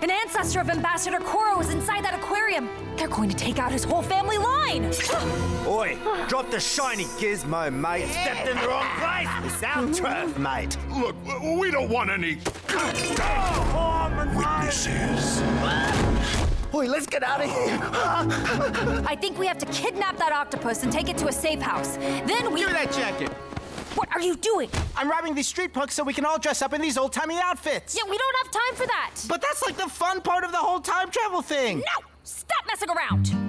[0.00, 2.68] An ancestor of Ambassador Koro is inside that aquarium.
[2.96, 4.84] They're going to take out his whole family line.
[5.66, 8.08] Oi, drop the shiny gizmo, mate.
[8.08, 9.28] Stepped in the wrong place.
[9.42, 10.76] It's our turf, mate.
[10.90, 11.16] Look,
[11.60, 12.38] we don't want any
[14.36, 15.42] witnesses.
[16.72, 17.80] Oi, let's get out of here.
[19.04, 21.96] I think we have to kidnap that octopus and take it to a safe house.
[21.96, 22.60] Then we.
[22.60, 23.32] Give me that jacket.
[23.98, 24.70] What are you doing?
[24.96, 27.36] I'm robbing these street punks so we can all dress up in these old timey
[27.42, 27.96] outfits.
[27.96, 29.10] Yeah, we don't have time for that.
[29.28, 31.78] But that's like the fun part of the whole time travel thing.
[31.78, 32.06] No!
[32.22, 33.47] Stop messing around!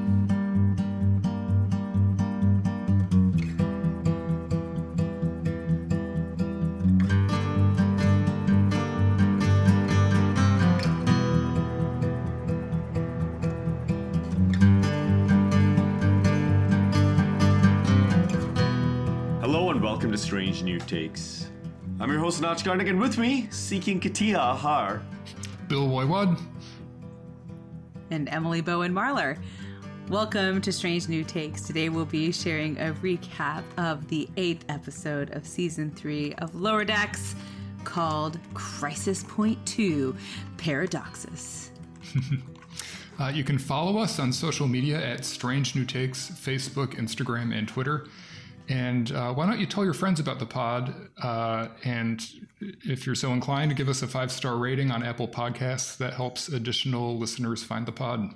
[20.10, 21.52] Welcome to Strange New Takes.
[22.00, 25.04] I'm your host Notch Garnick, and with me, seeking Katia Ahar.
[25.68, 26.42] Bill Woywad.
[28.10, 29.38] and Emily Bowen Marlar.
[30.08, 31.62] Welcome to Strange New Takes.
[31.62, 36.84] Today we'll be sharing a recap of the eighth episode of season three of Lower
[36.84, 37.36] Decks
[37.84, 40.16] called Crisis Point 2
[40.58, 41.70] Paradoxus.
[43.20, 47.68] Uh, you can follow us on social media at Strange New Takes, Facebook, Instagram, and
[47.68, 48.08] Twitter.
[48.70, 50.94] And uh, why don't you tell your friends about the pod?
[51.22, 52.24] Uh, and
[52.62, 55.98] if you're so inclined, give us a five star rating on Apple Podcasts.
[55.98, 58.30] That helps additional listeners find the pod.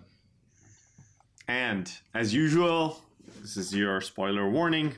[1.48, 3.02] And as usual,
[3.42, 4.96] this is your spoiler warning.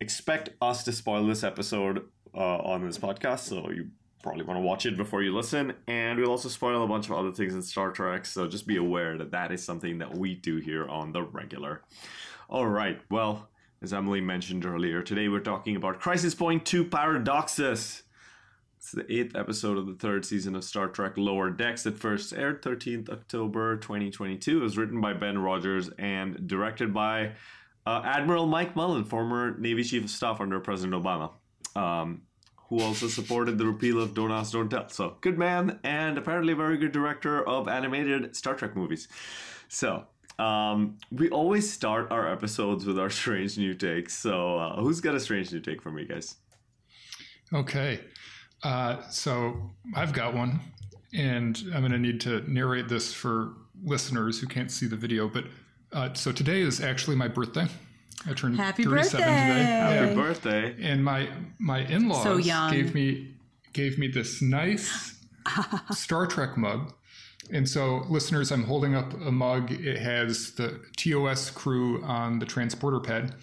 [0.00, 3.88] Expect us to spoil this episode uh, on this podcast, so you
[4.22, 5.72] probably want to watch it before you listen.
[5.88, 8.76] And we'll also spoil a bunch of other things in Star Trek, so just be
[8.76, 11.82] aware that that is something that we do here on the regular.
[12.48, 13.48] All right, well,
[13.82, 18.02] as Emily mentioned earlier, today we're talking about Crisis Point 2 Paradoxus.
[18.76, 22.34] It's the eighth episode of the third season of Star Trek Lower Decks that first
[22.34, 24.58] aired 13th October 2022.
[24.58, 27.32] It was written by Ben Rogers and directed by
[27.86, 31.32] uh, Admiral Mike Mullen, former Navy Chief of Staff under President Obama,
[31.74, 32.22] um,
[32.68, 34.90] who also supported the repeal of Don't Ask, Don't Tell.
[34.90, 39.08] So, good man, and apparently a very good director of animated Star Trek movies.
[39.68, 40.04] So,
[40.40, 44.14] um, we always start our episodes with our strange new takes.
[44.14, 46.36] So, uh, who's got a strange new take for me, guys?
[47.52, 48.00] Okay.
[48.62, 50.60] Uh, so I've got one,
[51.14, 55.28] and I'm going to need to narrate this for listeners who can't see the video.
[55.28, 55.44] But
[55.92, 57.66] uh, so today is actually my birthday.
[58.28, 59.26] I turned Happy 37 today.
[59.26, 59.60] birthday!
[59.60, 59.88] Yeah.
[59.94, 60.76] Happy birthday.
[60.80, 62.38] and my my in-laws So
[62.70, 63.34] gave me
[63.72, 65.16] gave me this nice
[65.92, 66.92] Star Trek mug.
[67.52, 69.72] And so, listeners, I'm holding up a mug.
[69.72, 73.34] It has the TOS crew on the transporter pad.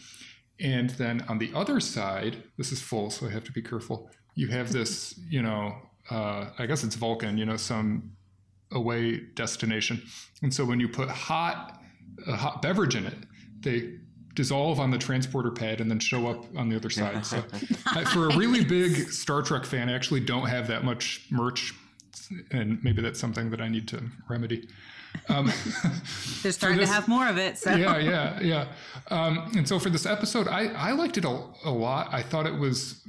[0.60, 4.10] And then on the other side, this is full, so I have to be careful.
[4.36, 5.76] You have this, you know,
[6.10, 8.12] uh, I guess it's Vulcan, you know, some
[8.72, 10.02] away destination.
[10.42, 11.82] And so when you put hot
[12.26, 13.16] a hot beverage in it,
[13.60, 13.94] they
[14.34, 17.26] dissolve on the transporter pad and then show up on the other side.
[17.26, 17.42] So
[18.14, 21.74] for a really big Star Trek fan, I actually don't have that much merch,
[22.52, 24.68] and maybe that's something that I need to remedy.
[25.30, 25.46] Um,
[26.44, 28.68] They're starting this- to have more of it, so yeah, yeah, yeah.
[29.10, 32.10] Um, and so for this episode, I, I liked it a, a lot.
[32.12, 33.02] I thought it was,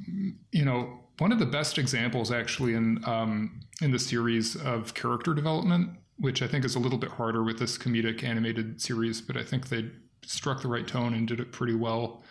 [0.53, 5.35] you know, one of the best examples actually in um, in the series of character
[5.35, 9.37] development, which I think is a little bit harder with this comedic animated series, but
[9.37, 9.91] I think they
[10.25, 12.23] struck the right tone and did it pretty well.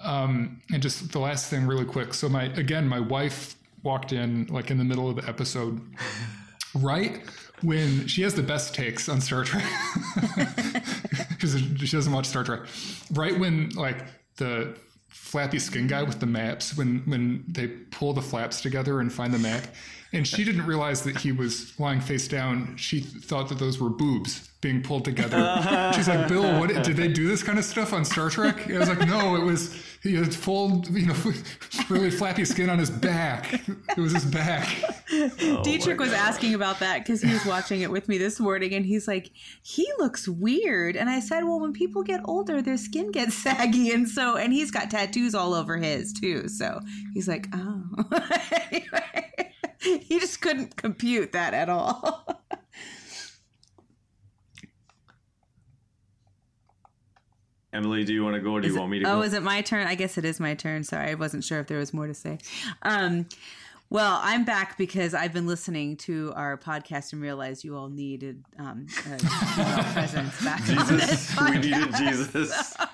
[0.00, 2.14] Um, and just the last thing, really quick.
[2.14, 5.80] So my again, my wife walked in like in the middle of the episode,
[6.74, 7.22] right
[7.62, 9.64] when she has the best takes on Star Trek.
[11.30, 12.60] because she doesn't watch Star Trek.
[13.12, 14.04] Right when like
[14.36, 14.76] the
[15.08, 19.32] flappy skin guy with the maps, when when they pull the flaps together and find
[19.32, 19.64] the map,
[20.12, 22.76] and she didn't realize that he was lying face down.
[22.76, 25.92] She thought that those were boobs being pulled together.
[25.94, 28.70] She's like, Bill, what did they do this kind of stuff on Star Trek?
[28.70, 31.16] I was like, no, it was he had full, you know,
[31.88, 33.54] really flappy skin on his back.
[33.54, 34.68] It was his back.
[35.62, 38.84] Dietrich was asking about that because he was watching it with me this morning, and
[38.84, 39.30] he's like,
[39.62, 43.92] "He looks weird." And I said, "Well, when people get older, their skin gets saggy,
[43.92, 46.80] and so, and he's got tattoos all over his too." So
[47.14, 47.84] he's like, "Oh."
[48.70, 52.26] Anyway, he just couldn't compute that at all.
[57.74, 59.16] Emily, do you want to go or do you Is it- want me to oh,
[59.16, 59.22] go?
[59.22, 59.86] is it my turn?
[59.86, 60.84] I guess it is my turn.
[60.84, 62.38] Sorry, I wasn't sure if there was more to say.
[62.82, 63.26] Um,
[63.90, 68.42] well, I'm back because I've been listening to our podcast and realized you all needed
[68.58, 69.18] um, a
[69.92, 71.94] presence back on this Jesus, we needed.
[71.96, 72.76] Jesus.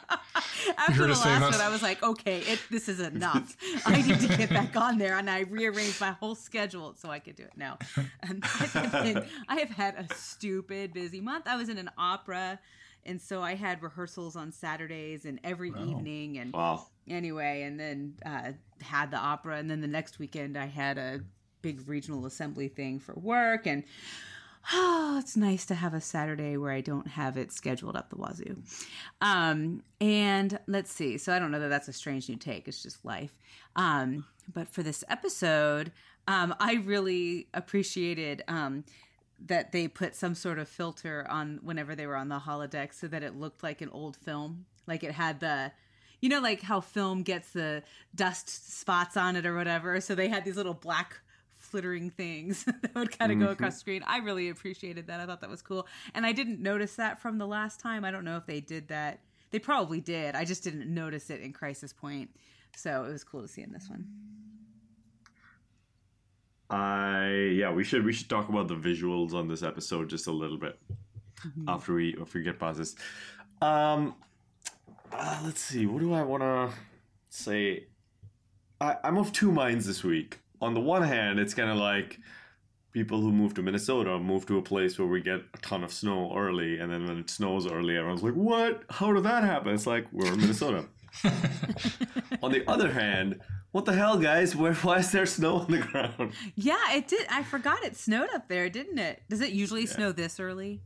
[0.78, 3.56] After the last one, I was like, okay, it, this is enough.
[3.86, 7.18] I need to get back on there, and I rearranged my whole schedule so I
[7.18, 7.78] could do it now.
[8.22, 8.44] And
[8.74, 11.46] I've been, I have had a stupid busy month.
[11.46, 12.58] I was in an opera,
[13.04, 16.86] and so I had rehearsals on Saturdays and every evening, and Wow.
[17.08, 18.52] anyway, and then uh,
[18.82, 21.20] had the opera, and then the next weekend I had a
[21.62, 23.84] big regional assembly thing for work, and
[24.72, 28.16] oh, it's nice to have a Saturday where I don't have it scheduled up the
[28.16, 28.62] wazoo.
[29.20, 32.82] Um, and let's see, so I don't know that that's a strange new take; it's
[32.82, 33.36] just life.
[33.76, 35.92] Um, but for this episode,
[36.26, 38.42] um, I really appreciated.
[38.48, 38.84] Um,
[39.46, 43.08] that they put some sort of filter on whenever they were on the holodeck so
[43.08, 44.66] that it looked like an old film.
[44.86, 45.72] Like it had the
[46.20, 47.82] you know like how film gets the
[48.14, 50.00] dust spots on it or whatever?
[50.00, 51.20] So they had these little black
[51.54, 53.64] flittering things that would kind of go across mm-hmm.
[53.66, 54.04] the screen.
[54.06, 55.20] I really appreciated that.
[55.20, 55.86] I thought that was cool.
[56.14, 58.04] And i didn't notice that from the last time.
[58.04, 59.20] I don't know if they did that.
[59.52, 60.34] They probably did.
[60.34, 62.30] I just didn't notice it in crisis point.
[62.76, 64.06] So it was cool to see in this one
[66.70, 70.32] I yeah, we should we should talk about the visuals on this episode just a
[70.32, 70.78] little bit
[71.68, 72.94] after we after we get past this.
[73.60, 74.14] Um,
[75.12, 75.86] uh, let's see.
[75.86, 76.70] What do I want to
[77.28, 77.86] say?
[78.80, 80.38] I, I'm of two minds this week.
[80.62, 82.18] On the one hand, it's kind of like
[82.92, 85.92] people who move to Minnesota move to a place where we get a ton of
[85.92, 88.84] snow early, and then when it snows early, everyone's like, "What?
[88.90, 90.86] How did that happen?" It's like we're in Minnesota.
[92.42, 93.40] on the other hand,
[93.72, 94.56] what the hell, guys?
[94.56, 96.32] Where why is there snow on the ground?
[96.56, 100.12] yeah it did i forgot it snowed up there didn't it does it usually snow
[100.12, 100.80] this early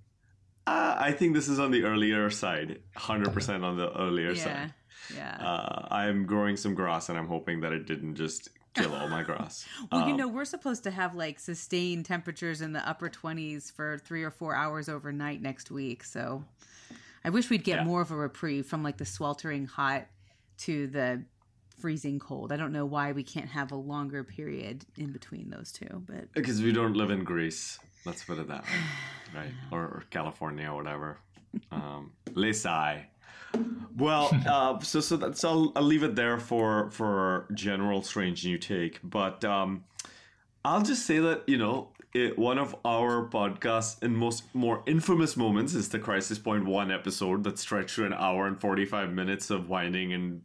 [0.66, 4.44] Uh, I think this is on the earlier side, hundred percent on the earlier yeah
[4.44, 4.74] side.
[5.14, 9.08] yeah Uh, I'm growing some grass, and I'm hoping that it didn't just kill all
[9.08, 9.66] my grass.
[9.92, 13.70] Well, you Um, know, we're supposed to have like sustained temperatures in the upper 20s
[13.76, 16.02] for three or four hours overnight next week.
[16.02, 16.44] So
[17.26, 17.84] I wish we'd get Yeah.
[17.84, 20.06] more of a reprieve from like the sweltering hot
[20.64, 21.24] to the
[21.84, 22.50] freezing cold.
[22.50, 26.32] I don't know why we can't have a longer period in between those two, but
[26.32, 27.78] because we don't live in Greece.
[28.06, 28.70] Let's put it that way,
[29.34, 29.50] right?
[29.70, 31.18] Or, or California, or whatever.
[31.70, 33.04] Um, Lesai.
[33.96, 38.58] Well, uh, so so that's I'll, I'll leave it there for for general strange new
[38.58, 39.84] take, but um,
[40.64, 45.36] I'll just say that you know it, one of our podcasts and most more infamous
[45.36, 49.12] moments is the Crisis Point One episode that stretched to an hour and forty five
[49.12, 50.40] minutes of whining and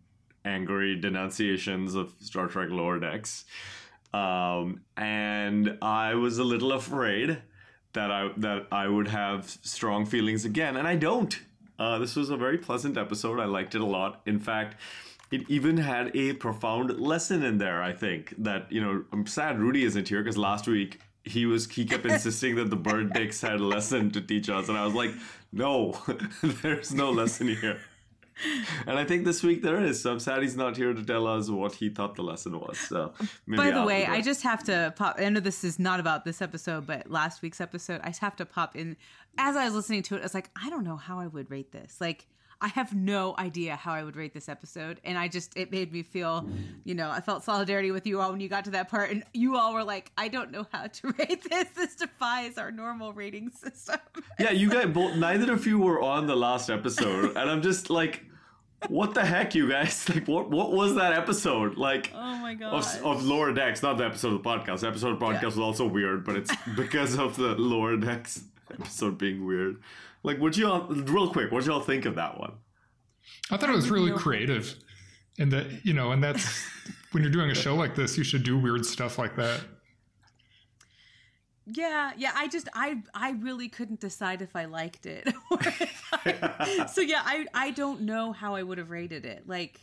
[0.49, 3.45] angry denunciations of Star Trek Lower Decks,
[4.13, 7.37] um, and I was a little afraid
[7.93, 11.39] that I that I would have strong feelings again, and I don't.
[11.77, 13.39] Uh, this was a very pleasant episode.
[13.39, 14.21] I liked it a lot.
[14.25, 14.75] In fact,
[15.31, 17.81] it even had a profound lesson in there.
[17.81, 21.69] I think that you know I'm sad Rudy isn't here because last week he was
[21.69, 24.85] he kept insisting that the bird dicks had a lesson to teach us, and I
[24.85, 25.11] was like,
[25.51, 25.97] no,
[26.43, 27.79] there's no lesson here.
[28.87, 30.01] And I think this week there is.
[30.01, 32.77] So I'm sad he's not here to tell us what he thought the lesson was.
[32.79, 33.13] So
[33.45, 35.17] maybe by the way, I just have to pop.
[35.19, 38.35] I know this is not about this episode, but last week's episode, I just have
[38.37, 38.97] to pop in.
[39.37, 41.49] As I was listening to it, I was like, I don't know how I would
[41.51, 42.01] rate this.
[42.01, 42.27] Like,
[42.61, 45.93] I have no idea how I would rate this episode, and I just it made
[45.93, 46.45] me feel,
[46.83, 49.23] you know, I felt solidarity with you all when you got to that part, and
[49.33, 51.69] you all were like, I don't know how to rate this.
[51.69, 53.99] This defies our normal rating system.
[54.39, 55.15] Yeah, you guys both.
[55.15, 58.25] Neither of you were on the last episode, and I'm just like,
[58.87, 60.07] what the heck, you guys?
[60.09, 62.11] Like, what what was that episode like?
[62.15, 62.73] Oh my god!
[62.73, 64.79] Of, of Lower Decks, not the episode of the podcast.
[64.79, 68.43] The episode of the podcast was also weird, but it's because of the Lower Decks
[68.71, 69.81] episode being weird.
[70.23, 72.53] Like, what y'all, real quick, what y'all think of that one?
[73.51, 74.75] I thought it was really creative,
[75.37, 76.63] and that you know, and that's
[77.11, 79.61] when you're doing a show like this, you should do weird stuff like that.
[81.71, 82.31] Yeah, yeah.
[82.35, 85.27] I just I I really couldn't decide if I liked it.
[85.51, 89.43] if I- so yeah, I I don't know how I would have rated it.
[89.47, 89.79] Like,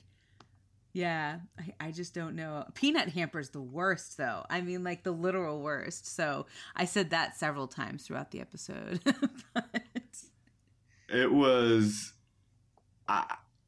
[0.92, 2.64] yeah, I, I just don't know.
[2.74, 4.44] Peanut hamper's the worst though.
[4.48, 6.06] I mean, like the literal worst.
[6.14, 9.00] So I said that several times throughout the episode.
[9.54, 9.86] but,
[11.08, 12.14] It was,
[13.08, 13.22] uh,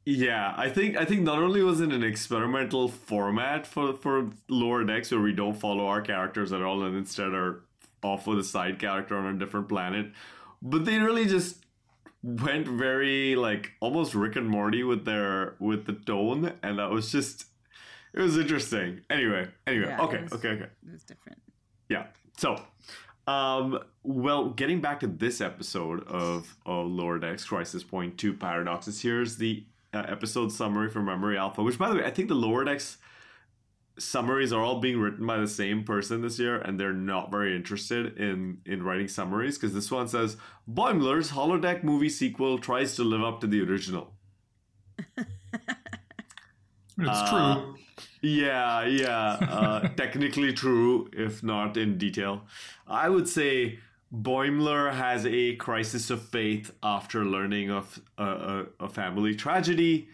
[0.05, 0.53] yeah.
[0.57, 5.11] I think I think not only was it an experimental format for for Lower Decks
[5.11, 7.63] where we don't follow our characters at all and instead are
[8.03, 10.11] off with a side character on a different planet,
[10.61, 11.65] but they really just
[12.21, 17.11] went very like almost Rick and Morty with their with the tone, and that was
[17.11, 17.45] just
[18.13, 19.01] it was interesting.
[19.09, 20.63] Anyway, anyway, Yeah, okay, was- okay, okay.
[20.63, 21.39] it was different.
[21.89, 22.07] Yeah.
[22.37, 22.61] So,
[23.27, 29.01] um, well, getting back to this episode of, of Lower Decks Crisis Point 2 Paradoxes,
[29.01, 32.35] here's the uh, episode summary from Memory Alpha, which, by the way, I think the
[32.35, 32.97] Lower Decks
[33.99, 37.55] summaries are all being written by the same person this year, and they're not very
[37.55, 40.37] interested in, in writing summaries because this one says
[40.71, 44.13] Boimler's holodeck movie sequel tries to live up to the original.
[47.01, 47.75] It's true.
[48.21, 49.37] Yeah, yeah.
[49.39, 52.43] Uh, technically true, if not in detail.
[52.87, 53.79] I would say
[54.13, 60.09] Boimler has a crisis of faith after learning of a, a, a family tragedy,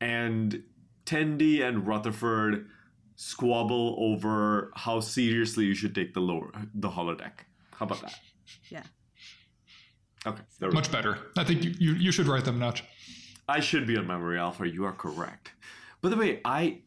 [0.00, 0.62] and
[1.06, 2.68] Tendi and Rutherford
[3.16, 7.44] squabble over how seriously you should take the lower the holodeck.
[7.72, 8.14] How about that?
[8.70, 8.82] Yeah.
[10.24, 10.78] Okay, there we go.
[10.78, 11.18] Much better.
[11.36, 12.84] I think you, you, you should write them notch.
[13.48, 14.68] I should be on Memory Alpha.
[14.68, 15.52] You are correct.
[16.00, 16.78] By the way, I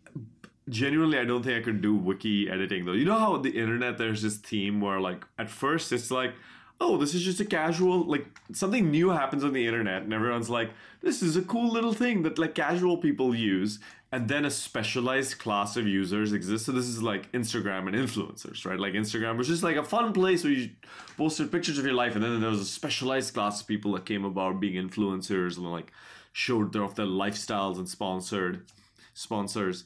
[0.69, 2.93] genuinely I don't think I could do wiki editing though.
[2.93, 6.33] You know how the internet there's this theme where like at first it's like,
[6.81, 10.49] oh, this is just a casual like something new happens on the internet and everyone's
[10.49, 10.71] like,
[11.01, 13.79] this is a cool little thing that like casual people use.
[14.11, 16.65] And then a specialized class of users exists.
[16.65, 18.79] So this is like Instagram and influencers, right?
[18.79, 20.71] Like Instagram was just like a fun place where you
[21.15, 24.05] posted pictures of your life, and then there was a specialized class of people that
[24.05, 25.91] came about being influencers and like
[26.31, 28.65] showed off their lifestyles and sponsored
[29.13, 29.83] sponsors.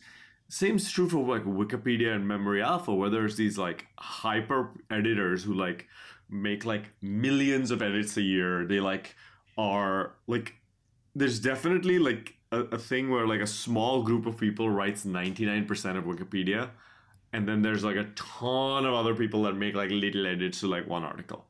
[0.47, 5.53] Same's true for like Wikipedia and Memory Alpha, where there's these like hyper editors who
[5.53, 5.87] like
[6.29, 8.65] make like millions of edits a year.
[8.65, 9.15] They like
[9.57, 10.53] are like
[11.15, 15.97] there's definitely like a, a thing where like a small group of people writes 99%
[15.97, 16.69] of Wikipedia,
[17.33, 20.67] and then there's like a ton of other people that make like little edits to
[20.67, 21.45] like one article.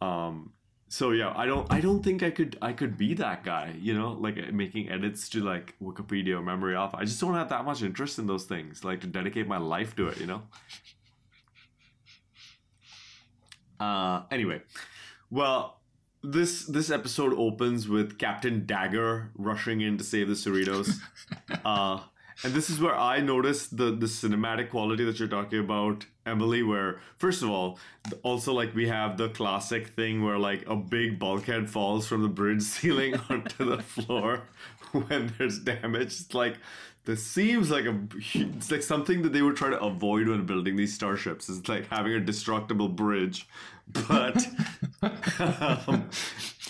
[0.00, 0.52] Um,
[0.88, 3.94] so yeah, I don't I don't think I could I could be that guy, you
[3.94, 6.98] know, like making edits to like Wikipedia or Memory Alpha.
[6.98, 9.96] I just don't have that much interest in those things, like to dedicate my life
[9.96, 10.42] to it, you know.
[13.78, 14.60] Uh, anyway,
[15.30, 15.79] well,
[16.22, 20.98] this this episode opens with Captain Dagger rushing in to save the Cerritos.
[21.64, 22.00] uh,
[22.42, 26.62] and this is where I noticed the the cinematic quality that you're talking about, Emily.
[26.62, 27.78] Where first of all,
[28.22, 32.28] also like we have the classic thing where like a big bulkhead falls from the
[32.28, 34.42] bridge ceiling onto the floor
[34.92, 36.20] when there's damage.
[36.20, 36.56] It's like
[37.04, 37.98] this seems like a
[38.34, 41.48] it's like something that they were trying to avoid when building these starships.
[41.48, 43.48] It's like having a destructible bridge,
[43.92, 44.46] but
[45.02, 46.08] um,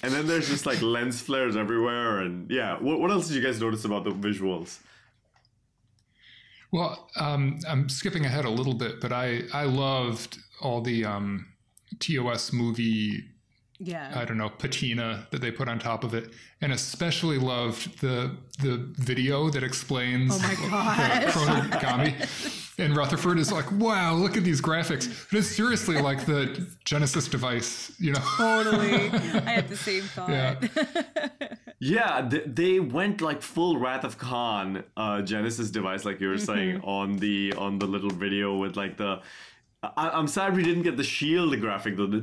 [0.03, 2.79] and then there's just like lens flares everywhere, and yeah.
[2.79, 4.79] What what else did you guys notice about the visuals?
[6.73, 11.47] Well, um, I'm skipping ahead a little bit, but I I loved all the um,
[11.99, 13.25] TOS movie.
[13.83, 14.13] Yeah.
[14.15, 18.37] I don't know patina that they put on top of it, and especially loved the
[18.61, 21.33] the video that explains Oh my the gosh.
[21.33, 22.77] chronogami.
[22.79, 27.27] And Rutherford is like, "Wow, look at these graphics!" But it's seriously like the Genesis
[27.29, 28.21] device, you know?
[28.37, 29.09] totally.
[29.11, 30.29] I had the same thought.
[30.31, 30.59] Yeah.
[31.83, 36.37] Yeah, they, they went like full Wrath of Khan uh, Genesis device, like you were
[36.37, 39.23] saying on the on the little video with like the.
[39.83, 42.07] I, I'm sad we didn't get the shield graphic though.
[42.07, 42.21] The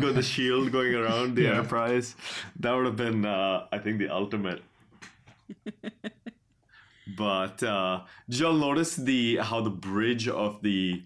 [0.00, 1.50] go the shield going around the Yeah.
[1.58, 2.14] Enterprise.
[2.60, 4.62] That would have been, uh, I think, the ultimate.
[7.16, 11.02] but uh, did y'all notice the how the bridge of the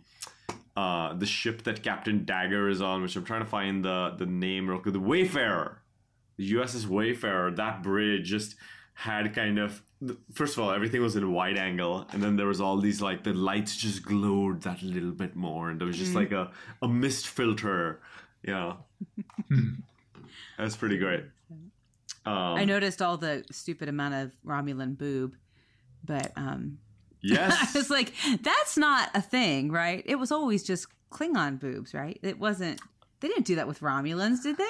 [0.76, 4.26] uh, the ship that Captain Dagger is on, which I'm trying to find the the
[4.26, 5.80] name real quick, the Wayfarer,
[6.36, 7.50] the USS Wayfarer.
[7.52, 8.56] That bridge just
[8.94, 9.82] had kind of
[10.32, 13.24] first of all everything was in wide angle, and then there was all these like
[13.24, 16.50] the lights just glowed that little bit more, and there was just like a
[16.82, 18.00] a mist filter,
[18.42, 18.74] yeah.
[20.58, 21.24] That's pretty great.
[22.24, 25.36] Um, I noticed all the stupid amount of Romulan boob,
[26.04, 26.78] but um,
[27.24, 27.74] I Yes.
[27.74, 28.12] was like,
[28.42, 30.02] that's not a thing, right?
[30.06, 32.18] It was always just Klingon boobs, right?
[32.22, 32.80] It wasn't.
[33.20, 34.64] They didn't do that with Romulans, did they?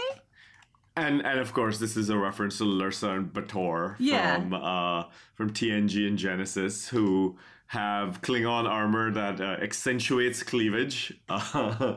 [0.97, 4.37] And and of course, this is a reference to Lursa and B'Etor Yeah.
[4.37, 7.37] from uh, from TNG and Genesis, who
[7.67, 11.97] have Klingon armor that uh, accentuates cleavage uh,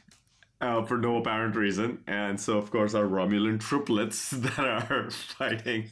[0.60, 5.90] uh, for no apparent reason, and so of course our Romulan triplets that are fighting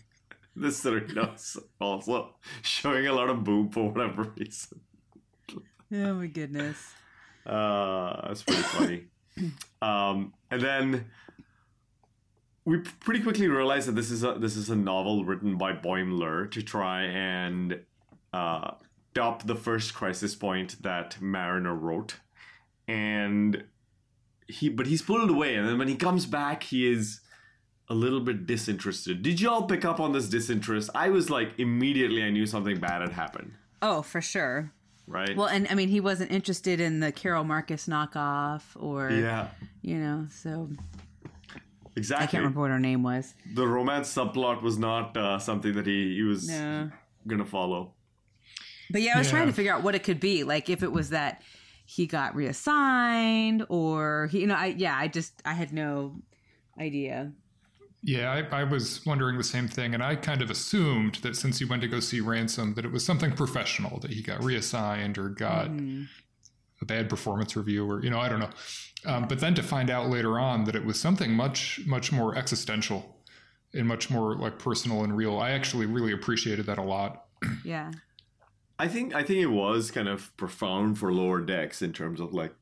[0.57, 4.81] the Cerritos also showing a lot of boob for whatever reason.
[5.93, 6.95] Oh my goodness.
[7.47, 9.05] Uh, that's pretty funny.
[9.83, 11.05] um, and then
[12.65, 16.51] we pretty quickly realized that this is a this is a novel written by Boimler
[16.51, 17.81] to try and
[18.33, 18.73] uh,
[19.15, 22.17] top the first crisis point that Mariner wrote,
[22.87, 23.65] and
[24.47, 27.21] he but he's pulled away, and then when he comes back, he is
[27.89, 29.23] a little bit disinterested.
[29.23, 30.91] Did y'all pick up on this disinterest?
[30.95, 33.53] I was like immediately I knew something bad had happened.
[33.83, 34.73] Oh, for sure.
[35.07, 35.37] Right?
[35.37, 39.49] Well, and I mean, he wasn't interested in the Carol Marcus knockoff, or yeah,
[39.83, 40.27] you know.
[40.31, 40.69] So
[41.97, 42.25] exactly.
[42.25, 43.35] I can't remember what her name was.
[43.55, 46.91] the romance subplot was not uh, something that he, he was No.
[47.27, 47.93] gonna follow.
[48.91, 49.33] But yeah, I was Yeah.
[49.39, 50.45] trying to figure out what it could be.
[50.45, 51.43] Like if it was that
[51.87, 56.17] he got reassigned, or he, you know, I yeah, I just I had no
[56.79, 57.33] idea.
[58.03, 61.59] Yeah, I, I was wondering the same thing, and I kind of assumed that since
[61.59, 65.19] he went to go see Ransom, that it was something professional, that he got reassigned
[65.19, 65.69] or got
[66.81, 68.51] a bad performance review, or you know, I don't know.
[69.07, 72.37] Um, but then to find out later on that it was something much, much more
[72.37, 73.17] existential
[73.73, 77.27] and much more like personal and real, I actually really appreciated that a lot.
[77.65, 77.91] Yeah.
[78.79, 82.33] I think I think it was kind of profound for lower decks in terms of
[82.33, 82.55] like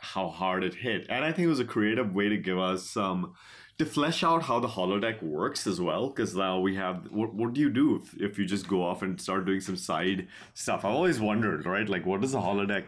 [0.00, 2.90] how hard it hit, and I think it was a creative way to give us
[2.90, 3.34] some
[3.78, 6.08] to flesh out how the holodeck works as well.
[6.08, 9.02] Because now we have what, what do you do if, if you just go off
[9.02, 10.84] and start doing some side stuff?
[10.84, 11.88] I've always wondered, right?
[11.88, 12.84] Like, what does a holodeck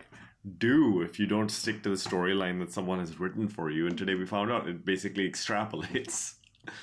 [0.59, 3.87] do if you don't stick to the storyline that someone has written for you?
[3.87, 6.35] And today we found out it basically extrapolates.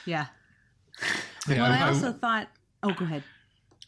[0.06, 0.28] Yeah.
[1.48, 2.48] Yeah, Well, I I- also thought.
[2.84, 3.24] Oh, go ahead.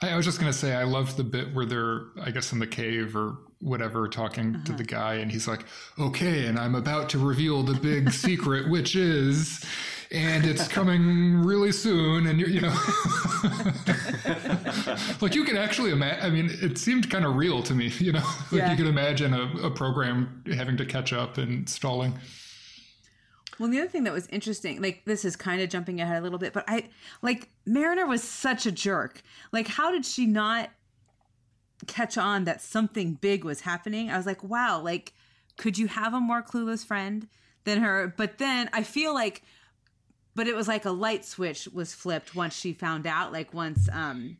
[0.02, 2.60] I, I was just gonna say I loved the bit where they're, I guess, in
[2.60, 4.84] the cave or whatever, talking to the uh-huh.
[4.88, 5.66] guy, and he's like,
[5.98, 9.64] "Okay, and I'm about to reveal the big secret, which is."
[10.10, 12.70] And it's coming really soon, and you're, you know,
[15.22, 16.26] like you can actually imagine.
[16.26, 18.72] I mean, it seemed kind of real to me, you know, like Yeah.
[18.72, 22.18] you could imagine a, a program having to catch up and stalling.
[23.60, 26.22] Well, the other thing that was interesting, like this is kind of jumping ahead a
[26.22, 26.90] little bit, but I
[27.24, 29.22] like Mariner was such a jerk.
[29.52, 30.70] Like, how did she not
[31.88, 34.12] catch on that something big was happening?
[34.12, 35.14] I was like, wow, like,
[35.58, 37.28] could you have a more clueless friend
[37.64, 38.14] than her?
[38.16, 39.42] But then I feel like,
[40.36, 43.90] but it was like a light switch was flipped once she found out, like, once,
[43.92, 44.38] um,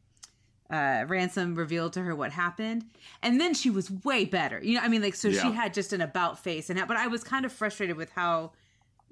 [0.70, 2.86] uh, Ransom revealed to her what happened,
[3.22, 4.60] and then she was way better.
[4.62, 7.08] You know, I mean, like, so she had just an about face, and but I
[7.08, 8.52] was kind of frustrated with how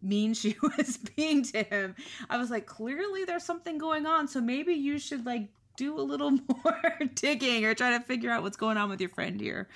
[0.02, 1.96] mean she was being to him.
[2.30, 5.48] I was like, clearly there's something going on, so maybe you should like
[5.78, 6.32] do a little
[6.64, 9.68] more digging or try to figure out what's going on with your friend here.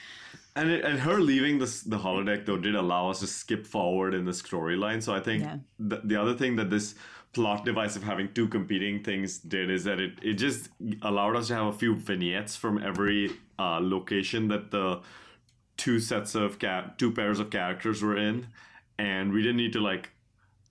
[0.56, 4.14] And it, and her leaving this the holodeck though did allow us to skip forward
[4.14, 5.02] in the storyline.
[5.02, 5.58] So I think Yeah.
[5.78, 6.96] the, the other thing that this
[7.34, 10.70] plot device of having two competing things did is that it, it just
[11.02, 15.02] allowed us to have a few vignettes from every uh, location that the
[15.78, 18.48] two sets of cat two pairs of characters were in,
[18.98, 20.10] and we didn't need to like,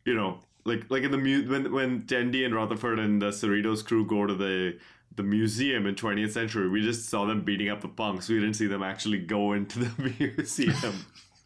[0.05, 3.85] you know, like like in the mu- when when Tendi and Rutherford and the Cerritos
[3.85, 4.79] crew go to the
[5.17, 8.29] the museum in 20th century, we just saw them beating up the punks.
[8.29, 11.05] We didn't see them actually go into the museum.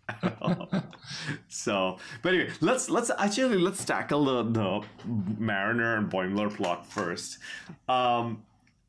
[0.09, 0.69] At all.
[1.49, 4.87] so, but anyway, let's let's actually let's tackle the the
[5.38, 7.38] Mariner and Boimler plot first.
[7.88, 8.43] Um,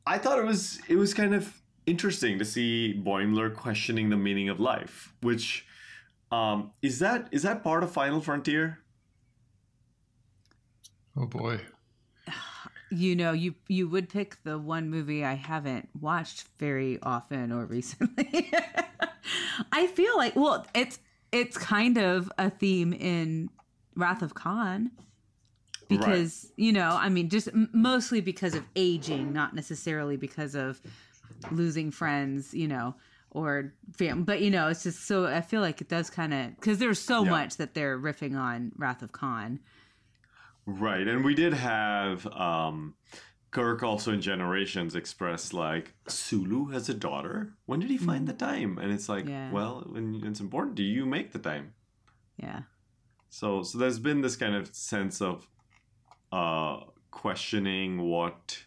[0.06, 4.48] I thought it was it was kind of interesting to see Boimler questioning the meaning
[4.48, 5.66] of life, which
[6.30, 8.80] um, is that is that part of Final Frontier?
[11.16, 11.60] Oh boy.
[12.90, 17.64] You know, you you would pick the one movie I haven't watched very often or
[17.64, 18.52] recently.
[19.72, 20.98] I feel like well, it's
[21.32, 23.50] it's kind of a theme in
[23.96, 24.90] Wrath of Khan
[25.88, 30.80] because you know, I mean, just mostly because of aging, not necessarily because of
[31.50, 32.94] losing friends, you know,
[33.30, 34.24] or fam.
[34.24, 37.00] But you know, it's just so I feel like it does kind of because there's
[37.00, 37.30] so Yeah.
[37.30, 39.60] much that they're riffing on Wrath of Khan.
[40.66, 42.94] Right, and we did have um,
[43.54, 47.54] Kirk also in Generations expressed like Sulu has a daughter.
[47.66, 48.78] When did he find the time?
[48.78, 49.50] And it's like, Yeah.
[49.52, 51.72] well, when it's important, do you make the time?
[52.36, 52.62] Yeah.
[53.30, 55.48] So, so there's been this kind of sense of
[56.32, 56.80] uh,
[57.12, 58.64] questioning what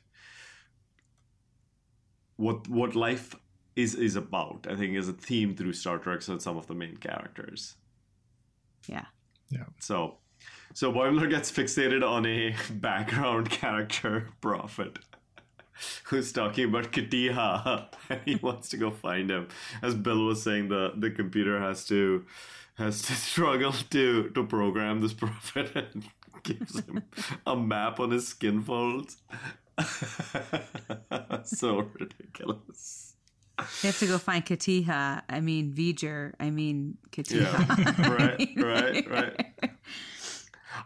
[2.38, 3.36] what what life
[3.76, 4.68] is is about.
[4.70, 7.76] I think is a theme through Star Trek and some of the main characters.
[8.88, 9.06] Yeah.
[9.50, 9.66] Yeah.
[9.80, 10.20] So,
[10.74, 15.00] so Boimler gets fixated on a background character, Prophet,
[16.06, 19.48] who's talking about Katiha, and he wants to go find him.
[19.82, 22.26] As Bill was saying, the the computer has to
[22.76, 26.04] has to struggle to to program this Prophet and
[26.44, 27.04] gives him
[27.46, 29.18] a map on his skin folds.
[31.44, 33.16] so ridiculous.
[33.82, 35.22] They have to go find Katiha.
[35.28, 36.34] I mean, V'ger.
[36.40, 37.66] I mean, Katiha.
[37.78, 39.72] Yeah, right, right, right.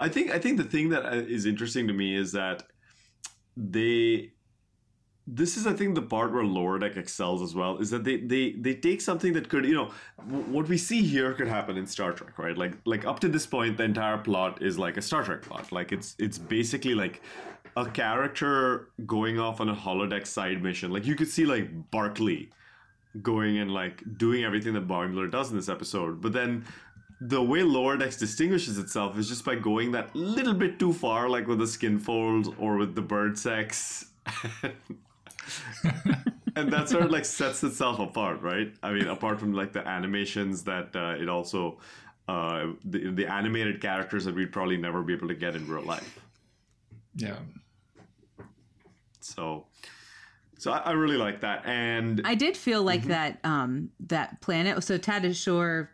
[0.02, 2.64] I think I think the thing that uh, interesting to me is that
[3.56, 4.32] they
[5.28, 8.18] this is I think the part where Lower Deck excels as well is that they
[8.18, 11.78] they they take something that could you know w- what we see here could happen
[11.78, 14.98] in Star Trek right like like up to this point the entire plot is like
[14.98, 17.22] a Star Trek plot like it's it's basically like
[17.78, 22.50] a character going off on a holodeck side mission like you could see like Barkley
[23.22, 26.22] going and like doing everything that Boimler does in this episode.
[26.22, 26.66] But then
[27.24, 31.30] the way Lower Decks distinguishes itself is just by going that little bit too far,
[31.30, 34.08] like with the skin folds or with the bird sex.
[36.56, 38.74] and that sort of like sets itself apart, right?
[38.82, 41.80] I mean, apart from like the animations that uh, it also,
[42.28, 45.84] uh, the, the animated characters that we'd probably never be able to get in real
[45.84, 46.20] life.
[47.16, 47.38] Yeah.
[49.20, 49.68] So,
[50.58, 52.88] so I, I really like that, and I did feel Mm-hmm.
[52.88, 54.84] like that um that planet.
[54.84, 55.90] So Tatasciore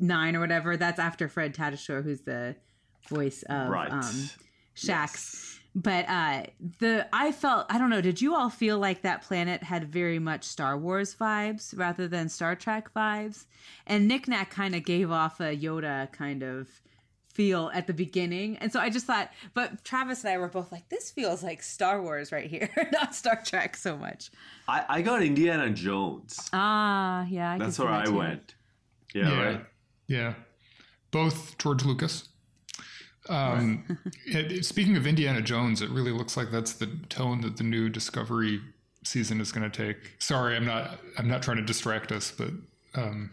[0.00, 0.76] nine or whatever.
[0.76, 2.56] That's after Fred Tatasciore, who's the
[3.08, 4.30] voice of right, um,
[4.76, 5.58] Shaxs.
[5.76, 6.44] But uh
[6.78, 8.00] the I felt I don't know.
[8.00, 12.28] Did you all feel like that planet had very much Star Wars vibes rather than
[12.28, 13.46] Star Trek vibes?
[13.86, 16.68] And Nick Nack kind of gave off a Yoda kind of
[17.32, 18.56] feel at the beginning.
[18.58, 21.60] And so I just thought, but Travis and I were both like, this feels like
[21.64, 24.30] Star Wars right here, not Star Trek so much.
[24.68, 26.48] I, I got Indiana Jones.
[26.52, 27.50] Ah, yeah.
[27.50, 28.14] I That's where that I too.
[28.14, 28.54] went.
[29.12, 29.42] Yeah, Yeah.
[29.42, 29.66] right.
[30.08, 30.34] Yeah.
[31.10, 32.28] Both George Lucas.
[33.28, 37.56] Um, it- it- speaking of Indiana Jones, it really looks like that's the tone that
[37.56, 38.60] the new Discovery
[39.04, 39.96] season is going to take.
[40.18, 40.98] Sorry, I'm not.
[41.18, 42.50] I'm not trying to distract us, but
[42.94, 43.30] um,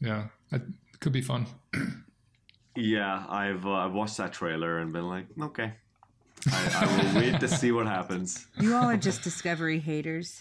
[0.00, 0.62] yeah, it
[1.00, 1.46] could be fun.
[2.74, 5.74] Yeah, I've uh, I've watched that trailer and been like, okay,
[6.50, 8.46] I, I will wait to see what happens.
[8.58, 10.40] You all are just Discovery haters.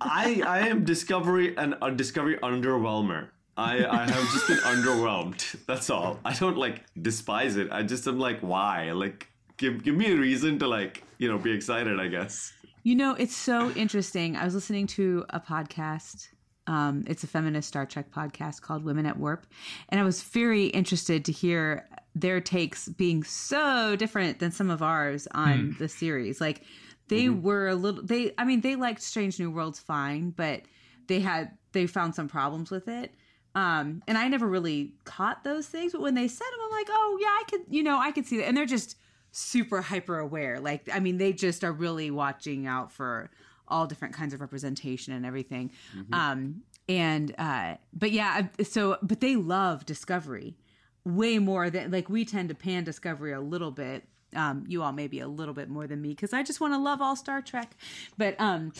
[0.00, 3.28] I I am Discovery and a Discovery underwhelmer.
[3.56, 5.56] I I have just been underwhelmed.
[5.66, 6.20] That's all.
[6.24, 7.68] I don't like despise it.
[7.72, 8.92] I just am like, why?
[8.92, 11.98] Like, give give me a reason to like you know be excited.
[11.98, 12.52] I guess.
[12.84, 14.36] You know, it's so interesting.
[14.36, 16.28] I was listening to a podcast.
[16.68, 19.46] Um, it's a feminist Star Trek podcast called Women at Warp.
[19.88, 24.82] And I was very interested to hear their takes being so different than some of
[24.82, 26.40] ours on the series.
[26.40, 26.62] Like,
[27.08, 30.62] they were a little, they, I mean, they liked Strange New Worlds fine, but
[31.06, 33.14] they had, they found some problems with it.
[33.54, 36.88] Um, and I never really caught those things, but when they said them, I'm like,
[36.90, 38.46] oh, yeah, I could, you know, I could see that.
[38.46, 38.96] And they're just,
[39.30, 40.58] super hyper aware.
[40.58, 43.30] Like, I mean, they just are really watching out for
[43.68, 45.70] all different kinds of representation and everything.
[46.14, 50.56] Um, and, uh, but yeah, so, but they love Discovery
[51.04, 54.04] way more than, like, we tend to pan Discovery a little bit.
[54.34, 56.78] Um, you all maybe a little bit more than me because I just want to
[56.78, 57.74] love all Star Trek.
[58.18, 58.72] But, um,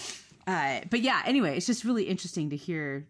[0.46, 3.06] uh, but yeah, anyway, it's just really interesting to hear.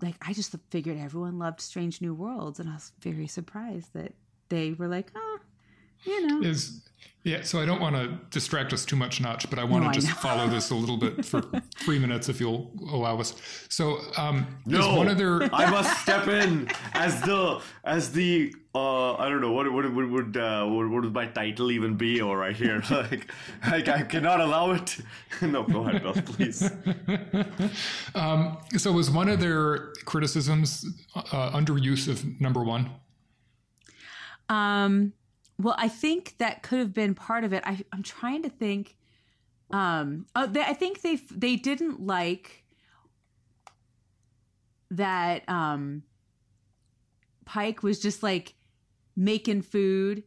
[0.00, 4.14] Like, I just figured everyone loved Strange New Worlds, and I was very surprised that
[4.48, 5.38] they were like, oh,
[6.08, 6.42] you know.
[6.42, 6.80] Is
[7.24, 7.42] yeah.
[7.42, 10.00] So I don't want to distract us too much, Notch, but I want No, to
[10.00, 11.42] just follow this a little bit for
[11.76, 13.34] three minutes, if you'll allow us.
[13.68, 19.14] So, um, No, one of their I must step in as the as the uh
[19.14, 22.20] I don't know what what would would uh, what, what would my title even be
[22.20, 23.30] or right here like
[23.68, 24.98] like I cannot allow it.
[25.42, 26.70] no, go ahead, Bill, please.
[28.76, 32.90] So was one of their criticisms uh, underuse of number one?
[34.48, 35.12] Um,
[35.60, 37.62] well, I think that could have been part of it.
[37.66, 38.96] I, I'm trying to think.
[39.70, 42.64] Um, oh, they, I think they they didn't like
[44.90, 45.48] that.
[45.48, 46.04] Um,
[47.44, 48.54] Pike was just like
[49.16, 50.22] making food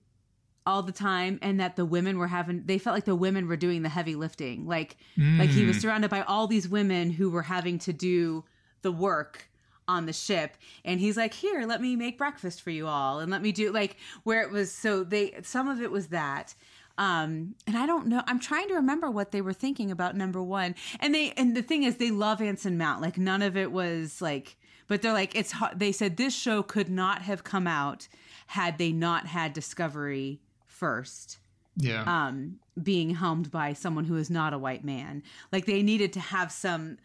[0.66, 2.64] all the time, and that the women were having.
[2.66, 4.68] They felt like the women were doing the heavy lifting.
[4.68, 4.98] Like
[5.40, 8.44] like he was surrounded by all these women who were having to do
[8.82, 9.51] the work
[9.92, 10.52] on the ship
[10.86, 13.72] and he's like here let me make breakfast for you all and let me do
[13.72, 16.56] like where it was so they some of it was that
[16.98, 20.42] um and i don't know i'm trying to remember what they were thinking about number
[20.42, 23.72] one and they and the thing is they love anson mount like none of it
[23.72, 27.68] was like but they're like it's hard they said this show could not have come
[27.68, 28.08] out
[28.48, 31.38] had they not had discovery first
[31.78, 32.04] Yeah.
[32.06, 35.24] um, being helmed by someone who is not a white man.
[35.52, 36.98] Like they needed to have some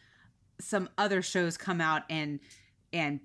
[0.58, 2.40] some other shows come out and
[2.92, 3.20] and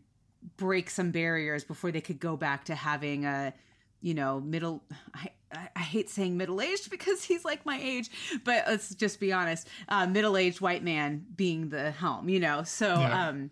[0.58, 3.54] break some barriers before they could go back to having a
[4.02, 4.84] you know middle.
[5.14, 5.30] I,
[5.76, 8.10] I hate saying middle aged because he's like my age,
[8.44, 9.68] but let's just be honest.
[9.90, 12.64] Uh, middle aged white man being the helm, you know.
[12.64, 12.88] So.
[12.88, 13.30] Yeah.
[13.30, 13.52] um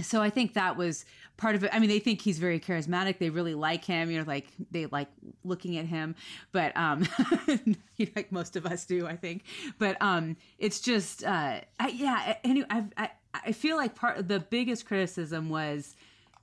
[0.00, 1.04] so I think that was
[1.36, 1.70] part of it.
[1.72, 3.18] I mean, they think he's very charismatic.
[3.18, 4.10] They really like him.
[4.10, 5.08] You know, like they like
[5.44, 6.14] looking at him.
[6.52, 7.06] But um,
[7.46, 9.44] you know, like most of us do, I think.
[9.78, 12.36] But um, it's just uh, I, yeah.
[12.42, 13.10] Anyway, I've, I
[13.44, 15.96] I feel like part of the biggest criticism was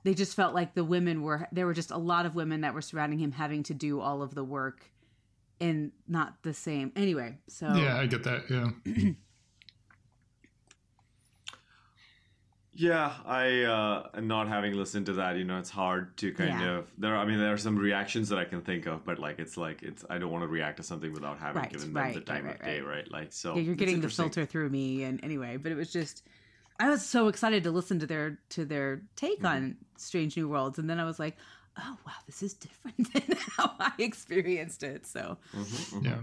[0.04, 2.74] they just felt like the women were there were just a lot of women that
[2.74, 4.84] were surrounding him having to do all of the work
[5.60, 6.92] and not the same.
[6.96, 8.50] Anyway, so yeah, I get that.
[8.50, 9.10] Yeah.
[12.74, 16.78] Yeah, I uh not having listened to that, you know, it's hard to kind Yeah.
[16.78, 17.14] of there.
[17.14, 19.82] I mean, there are some reactions that I can think of, but like it's like
[19.82, 22.22] it's I don't want to react to something without having Right, given them right, the
[22.22, 22.96] time right, of day, right.
[22.96, 23.10] right?
[23.10, 23.54] Like so.
[23.56, 26.22] Yeah, you're getting the filter through me and anyway but it was just
[26.84, 29.46] i was so excited to listen to their to their take Mm-hmm.
[29.46, 31.36] on strange new worlds and then i was like
[31.78, 36.04] oh wow this is different than how i experienced it so Mm-hmm.
[36.06, 36.20] Yeah.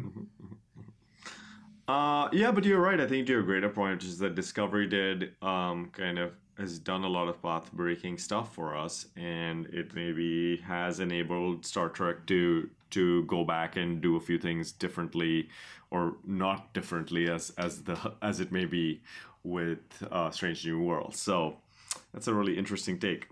[1.87, 2.99] Uh, yeah, but you're right.
[3.01, 6.77] I think to a greater point, which is that Discovery did um, kind of has
[6.77, 11.89] done a lot of path breaking stuff for us, and it maybe has enabled Star
[11.89, 15.49] Trek to to go back and do a few things differently,
[15.89, 19.01] or not differently as as the as it may be
[19.49, 19.79] with
[20.11, 21.15] uh, Strange New World.
[21.15, 21.57] So
[22.13, 23.27] that's a really interesting take.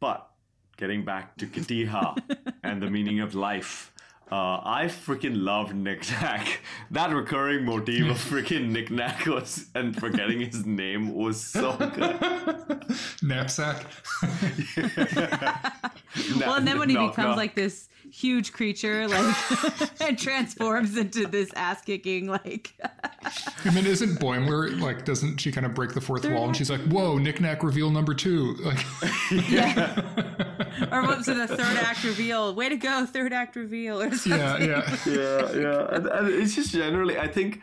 [0.00, 0.28] But
[0.76, 2.16] getting back to Katiha
[2.62, 3.92] and the meaning of life.
[4.28, 6.60] Uh, I freaking love Nick Nack.
[6.90, 12.84] That recurring motif of freaking Nick Nack was and forgetting his name was so good.
[13.22, 13.86] Knapsack.
[16.40, 17.36] well, and then when he Knock, becomes knock.
[17.36, 19.36] like this huge creature, like
[20.00, 22.74] and transforms into this ass kicking, like
[23.66, 25.04] I mean, isn't Boimler like?
[25.04, 28.14] Doesn't she kind of break the fourth wall and she's like, "Whoa, knickknack reveal number
[28.14, 28.54] two.
[28.54, 28.78] Like,
[30.92, 32.54] or whoops, to the third act reveal.
[32.54, 34.40] Way to go, third act reveal, or something.
[34.40, 34.96] yeah, yeah.
[35.06, 35.94] yeah, yeah.
[35.94, 37.62] And, and it's just generally, I think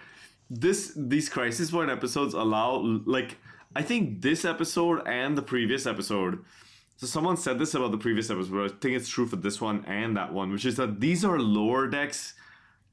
[0.49, 3.37] this these crisis point episodes allow like
[3.75, 6.43] I think this episode and the previous episode.
[6.97, 9.59] So someone said this about the previous episode, but I think it's true for this
[9.59, 12.35] one and that one, which is that these are lower decks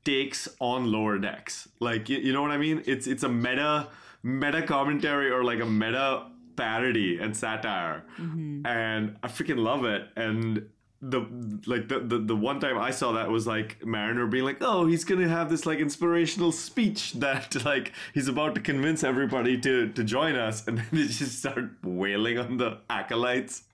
[0.05, 1.69] takes on lower decks.
[1.79, 2.83] Like you, you know what I mean?
[2.87, 3.89] It's it's a meta
[4.23, 8.67] meta commentary or like a meta parody and satire, mm-hmm.
[8.67, 10.09] and I freaking love it.
[10.17, 10.69] And
[11.03, 11.21] the
[11.67, 14.87] like the, the the one time I saw that was like Mariner being like, oh,
[14.87, 19.89] he's gonna have this like inspirational speech that like he's about to convince everybody to
[19.91, 23.65] to join us, and then they just start wailing on the acolytes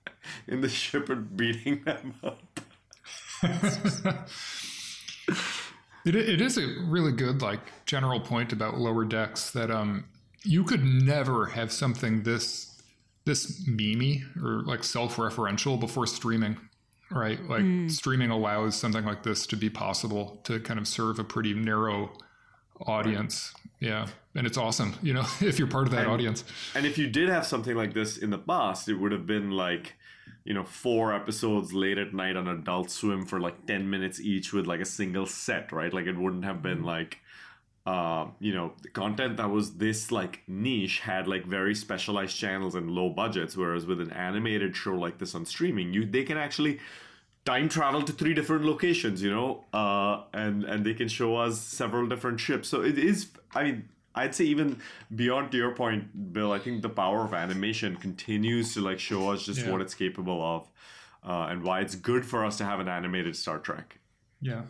[0.47, 2.59] in the ship and beating them up.
[6.07, 10.05] It, it is a really good like general point about lower decks that um
[10.43, 12.81] you could never have something this
[13.25, 16.57] this memey or like self-referential before streaming
[17.09, 17.41] right?
[17.47, 21.53] Like streaming allows something like this to be possible to kind of serve a pretty
[21.53, 22.11] narrow
[22.85, 23.53] audience.
[23.79, 26.45] Yeah and it's awesome you know if you're part of that audience.
[26.75, 29.51] And if you did have something like this in the past, it would have been
[29.51, 29.95] like,
[30.47, 34.53] you know, four episodes late at night on Adult Swim for like 10 minutes each
[34.53, 35.93] with like a single set, right?
[35.93, 37.19] Like it wouldn't have been like,
[37.85, 42.75] uh, you know, the content that was this like niche had like very specialized channels
[42.75, 46.37] and low budgets, whereas with an animated show like this on streaming, you they can
[46.37, 46.79] actually
[47.43, 51.59] time travel to three different locations, you know, uh, and and they can show us
[51.59, 52.69] several different ships.
[52.69, 53.89] So it is, I mean,
[54.21, 54.79] I'd say even
[55.15, 56.51] beyond to your point, Bill.
[56.51, 59.71] I think the power of animation continues to like show us just Yeah.
[59.71, 60.61] what it's capable of,
[61.23, 63.99] uh, and why it's good for us to have an animated Star Trek.
[64.41, 64.63] yeah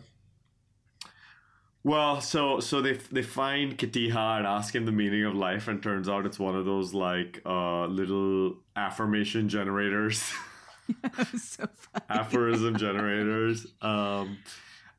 [1.84, 5.82] Well, so so they they find Katiha and ask him the meaning of life, and
[5.82, 10.18] turns out it's one of those like uh, little affirmation generators.
[11.38, 11.66] so
[12.10, 13.66] aphorism generators.
[13.80, 14.38] Um,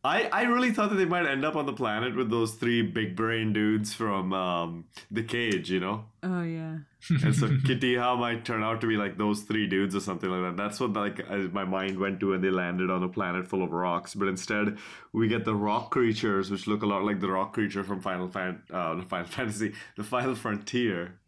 [0.04, 2.82] I I really thought that they might end up on the planet with those three
[2.82, 6.06] big brain dudes from um, the cage, you know.
[6.24, 6.78] Oh yeah.
[7.10, 10.42] And so Kitiha might turn out to be like those three dudes or something like
[10.42, 10.62] that.
[10.62, 13.62] That's what like uh, my mind went to when they landed on a planet full
[13.62, 14.16] of rocks.
[14.16, 14.78] But instead,
[15.12, 18.30] we get the rock creatures, which look a lot like the rock creature from Final
[18.30, 21.20] Fan, uh, the Final Fantasy, the Final Frontier.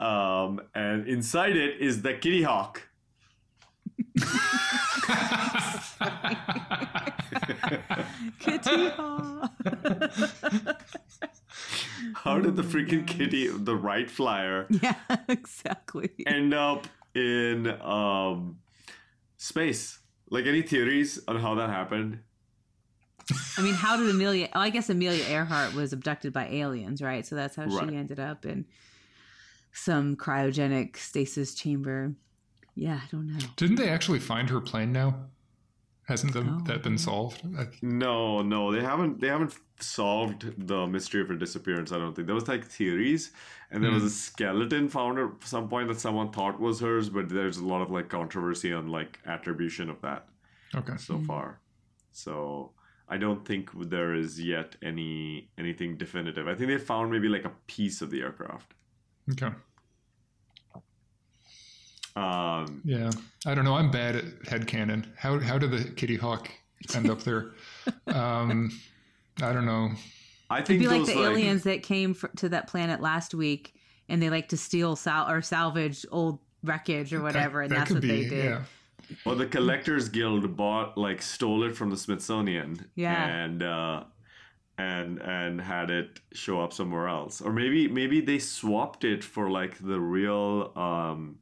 [0.00, 2.88] Um, and inside it is the Kitty Hawk.
[8.38, 8.90] Kitty
[12.14, 14.94] How did the freaking kitty, the right flyer, Yeah,
[15.28, 16.10] exactly.
[16.26, 18.58] end up in um,
[19.36, 19.98] space?
[20.30, 22.20] Like any theories on how that happened?
[23.58, 24.48] I mean, how did Amelia?
[24.54, 27.24] Oh, I guess Amelia Earhart was abducted by aliens, right?
[27.26, 27.88] So that's how Right.
[27.88, 28.64] she ended up in
[29.72, 32.14] some cryogenic stasis chamber.
[32.74, 33.38] Yeah, I don't know.
[33.56, 35.16] didn't they actually find her plane now
[36.10, 36.60] hasn't the, Oh.
[36.66, 37.42] that been solved
[37.82, 39.20] No, no, they haven't.
[39.20, 41.92] They haven't solved the mystery of her disappearance.
[41.92, 43.32] I don't think there was like theories,
[43.70, 44.08] and there was hmm.
[44.08, 47.80] a skeleton found at some point that someone thought was hers, but there's a lot
[47.80, 50.26] of like controversy on like attribution of that
[50.74, 51.26] okay so hmm.
[51.26, 51.60] far.
[52.12, 52.72] So
[53.08, 56.48] I don't think there is yet any anything definitive.
[56.48, 58.74] I think they found maybe like a piece of the aircraft.
[59.32, 59.52] okay
[62.16, 63.10] Um, Yeah,
[63.46, 63.74] I don't know.
[63.74, 65.06] I'm bad at headcanon.
[65.16, 66.50] How how did the Kitty Hawk
[66.94, 67.52] end up there?
[68.08, 68.70] um,
[69.42, 69.90] I don't know.
[70.50, 73.00] I think It'd think be like the like, aliens that came fr- to that planet
[73.00, 73.74] last week,
[74.08, 77.90] and they like to steal sal- or salvage old wreckage or whatever, and that that's
[77.92, 78.08] what be.
[78.24, 78.44] they did.
[78.44, 78.62] Yeah,
[79.24, 82.90] Well, the Collectors Guild bought like stole it from the Smithsonian.
[82.96, 83.24] Yeah.
[83.26, 84.04] And uh
[84.76, 87.40] and and had it show up somewhere else.
[87.40, 91.38] Or maybe maybe they swapped it for like the real um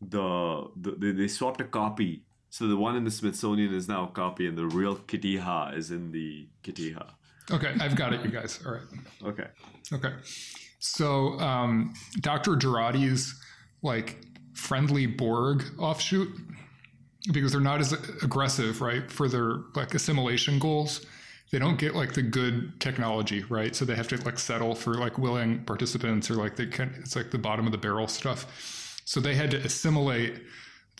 [0.00, 2.22] the, the they, they swapped a copy.
[2.50, 5.90] So the one in the Smithsonian is now a copy and the real Kitiha is
[5.90, 7.10] in the Kitiha.
[7.50, 8.60] Okay, I've got it, you guys.
[8.64, 8.82] All right.
[9.24, 9.46] Okay.
[9.92, 10.12] Okay.
[10.78, 12.52] So, um, Dr.
[12.52, 13.40] Jurati's
[13.82, 14.18] like
[14.54, 16.28] friendly Borg offshoot,
[17.32, 21.04] because they're not as aggressive, right, for their like assimilation goals.
[21.50, 23.74] They don't get like the good technology, right?
[23.74, 26.94] So they have to like settle for like willing participants or like they can.
[26.98, 28.46] It's like the bottom of the barrel stuff.
[29.10, 30.40] So they had to assimilate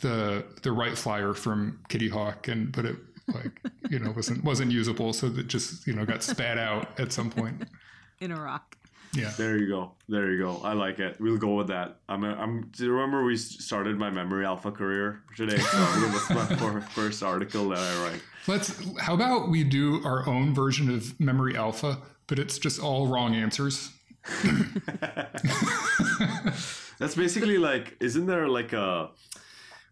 [0.01, 2.96] the the right flyer from Kitty Hawk, and but it
[3.33, 7.12] like you know wasn't wasn't usable, so that just you know got spat out at
[7.12, 7.62] some point.
[8.20, 8.77] In a rock.
[9.14, 9.33] Yeah.
[9.37, 9.92] There you go.
[10.09, 10.61] There you go.
[10.64, 11.20] I like it.
[11.20, 11.99] We'll go with that.
[12.09, 12.25] I'm.
[12.25, 12.62] A, I'm.
[12.73, 15.59] Do you remember we started my memory alpha career today?
[15.59, 18.23] So that's my first article that I write.
[18.49, 18.77] Let's.
[18.99, 23.37] How about we do our own version of Memory Alpha, but it's just all wrong
[23.37, 23.92] answers.
[27.00, 27.96] That's basically like.
[28.00, 29.10] Isn't there like a?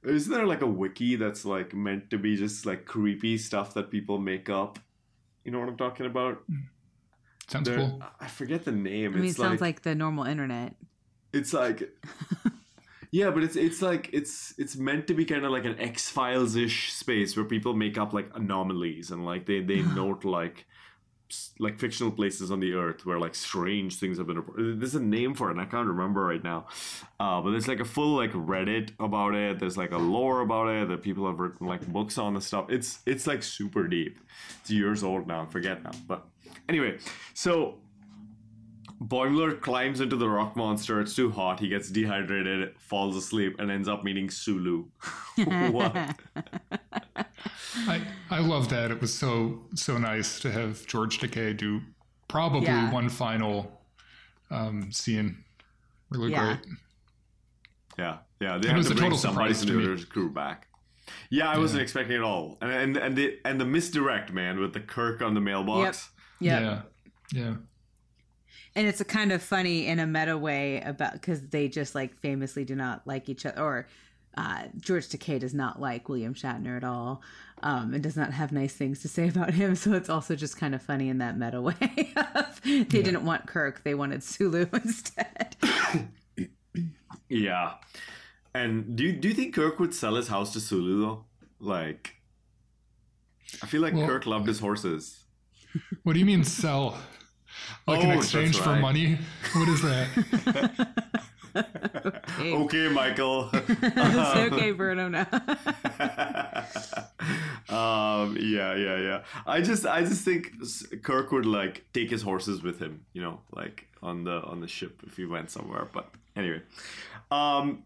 [0.04, 3.90] Isn't there like a wiki that's like meant to be just like creepy stuff that
[3.90, 4.78] people make up?
[5.44, 6.42] You know what I'm talking about?
[6.48, 6.68] Mm.
[7.48, 8.02] Sounds There, cool.
[8.20, 9.14] I forget the name.
[9.14, 10.74] I mean, it sounds like like the normal internet.
[11.32, 11.82] it's like
[13.10, 16.56] yeah but it's it's like it's it's meant to be kind of like an x-files
[16.56, 20.64] ish space where people make up like anomalies and like they they note like s-
[21.58, 24.80] like fictional places on the earth where like strange things have been reported.
[24.80, 26.66] There's a name for it, and I can't remember right now.
[27.20, 29.58] Uh, but there's like a full like Reddit about it.
[29.58, 32.66] There's like a lore about it that people have written like books on the stuff.
[32.70, 34.18] It's it's like super deep.
[34.60, 35.42] It's years old now.
[35.42, 35.92] I forget now.
[36.06, 36.26] But
[36.68, 36.98] anyway,
[37.34, 37.78] so
[39.00, 41.00] Boimler climbs into the rock monster.
[41.00, 41.60] It's too hot.
[41.60, 44.86] He gets dehydrated, falls asleep, and ends up meeting Sulu.
[45.70, 45.94] what?
[47.86, 48.90] I, I love that.
[48.90, 51.80] It was so so nice to have George Takei do
[52.26, 52.90] probably Yeah.
[52.92, 53.80] one final
[54.50, 55.44] um, scene.
[56.10, 56.56] Really Yeah.
[56.56, 56.74] great.
[57.98, 58.58] Yeah, yeah.
[58.58, 60.04] They It had was to a bring total somebody surprise from to the me.
[60.06, 60.66] crew back.
[61.30, 62.58] Yeah, I wasn't expecting it at all.
[62.60, 66.10] And and and the and the misdirect man with the Kirk on the mailbox.
[66.40, 66.60] Yep.
[66.62, 66.82] Yeah.
[67.32, 67.54] Yeah.
[68.78, 72.16] And it's a kind of funny in a meta way about because they just like
[72.20, 73.86] famously do not like each other or
[74.36, 77.20] uh, george takei does not like william shatner at all
[77.62, 80.56] um, and does not have nice things to say about him so it's also just
[80.56, 84.66] kind of funny in that meta way of they didn't want kirk they wanted sulu
[84.72, 85.56] instead
[87.28, 87.74] Yeah.
[88.54, 91.24] And do you, do you think Kirk would sell his house to Sulu though?
[91.60, 92.14] Like,
[93.62, 95.24] I feel like Well- Kirk loved his horses.
[96.02, 96.98] What do you mean sell?
[97.86, 99.18] Like Oh, in that's exchange for money?
[99.54, 100.96] What is that?
[102.40, 103.50] Okay, Michael.
[103.52, 105.20] it's okay bruno no
[107.68, 109.22] um, yeah, yeah, yeah.
[109.46, 110.52] I just, I just think
[111.02, 114.68] Kirk would like take his horses with him, you know, like on the on the
[114.68, 115.88] ship if he went somewhere.
[115.92, 116.62] But anyway,
[117.30, 117.84] um,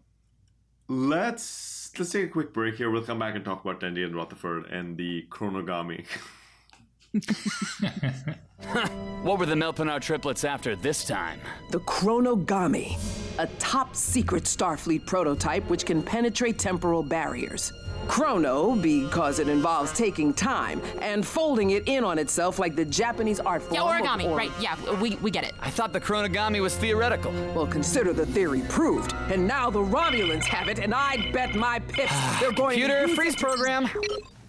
[0.87, 2.89] let's let's take a quick break here.
[2.91, 6.05] We'll come back and talk about Tendi and Rutherford and the chronogami.
[9.23, 11.39] What were the Melpinar triplets after this time?
[11.71, 12.97] The Chronogami,
[13.39, 17.71] a top secret Starfleet prototype which can penetrate temporal barriers.
[18.07, 23.39] Chrono, because it involves taking time and folding it in on itself like the Japanese
[23.39, 23.75] art form.
[23.75, 24.51] Yeah, of origami, or- right?
[24.59, 25.53] Yeah, we, we get it.
[25.61, 27.31] I thought the chronogami was theoretical.
[27.53, 29.13] Well, consider the theory proved.
[29.31, 33.15] And now the Romulans have it, and I bet my pips they're going Computer to.
[33.15, 33.89] freeze program.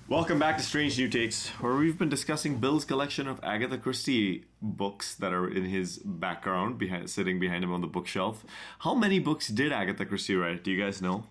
[0.06, 4.44] Welcome back to Strange New Takes, where we've been discussing Bill's collection of Agatha Christie
[4.60, 8.44] books that are in his background, behind, sitting behind him on the bookshelf.
[8.80, 10.62] How many books did Agatha Christie write?
[10.62, 11.24] Do you guys know?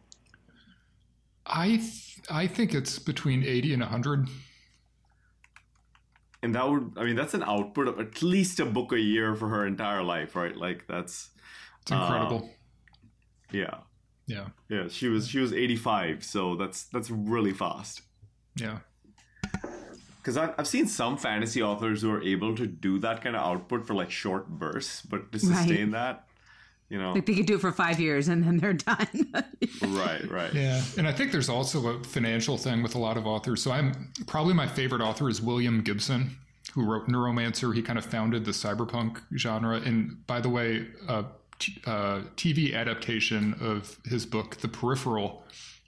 [1.45, 4.27] I th- I think it's between 80 and 100.
[6.41, 9.36] And that would, I mean, that's an output of at least a book a year
[9.36, 10.55] for her entire life, right?
[10.55, 11.29] Like that's,
[11.83, 12.49] It's incredible.
[12.49, 13.75] Uh, yeah,
[14.25, 14.47] yeah.
[14.67, 14.88] yeah.
[14.88, 18.01] She was she was eighty five, so that's that's really fast.
[18.56, 18.80] Yeah.
[20.18, 23.42] Because I've, I've seen some fantasy authors who are able to do that kind of
[23.42, 25.58] output for like short bursts, but to Right.
[25.58, 26.28] sustain that,
[26.89, 29.08] you know, like they could do it for five years and then they're done
[29.82, 30.54] right, right.
[30.54, 33.62] Yeah, and I think there's also a financial thing with a lot of authors.
[33.62, 36.38] So I'm probably my favorite author is William Gibson,
[36.74, 37.76] who wrote Neuromancer.
[37.76, 39.78] He kind of founded the cyberpunk genre.
[39.78, 41.26] And by the way, a
[41.60, 45.44] t- uh, TV adaptation of his book, The Peripheral,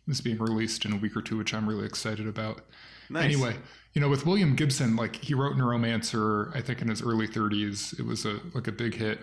[0.07, 2.61] is being released in a week or two, which I'm really excited about.
[3.09, 3.23] Nice.
[3.25, 3.55] Anyway,
[3.93, 7.97] you know, with William Gibson, like he wrote Neuromancer, I think in his early 30s.
[7.99, 9.19] It was a like a big hit,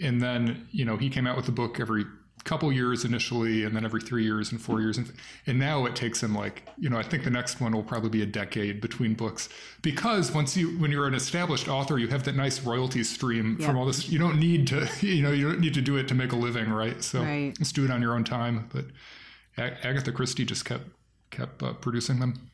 [0.00, 2.04] and then you know he came out with a book every
[2.44, 5.10] couple years initially, and then every three years and four years, and
[5.46, 8.10] and now it takes him like you know I think the next one will probably
[8.10, 9.48] be a decade between books
[9.80, 13.78] because once you when you're an established author, you have that nice royalty stream from
[13.78, 14.10] all this.
[14.10, 16.36] You don't need to you know you don't need to do it to make a
[16.36, 17.02] living, right?
[17.02, 17.56] So Right.
[17.56, 18.68] just do it on your own time.
[18.72, 18.84] But
[19.56, 20.84] Ag- Agatha Christie just kept
[21.30, 22.50] kept uh, producing them.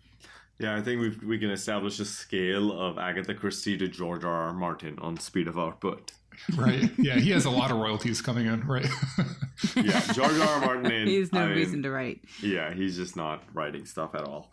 [0.59, 4.31] Yeah, I think we we can establish a scale of Agatha Christie to George R.
[4.49, 4.53] R.
[4.53, 6.13] Martin on speed of output.
[6.57, 6.91] Right.
[6.99, 8.87] Yeah, he has a lot of royalties coming in, right?
[9.77, 10.49] Yeah, George R.
[10.49, 10.61] R.
[10.61, 11.07] Martin.
[11.07, 12.21] He has no I mean, reason to write.
[12.43, 14.53] Yeah, he's just not writing stuff at all.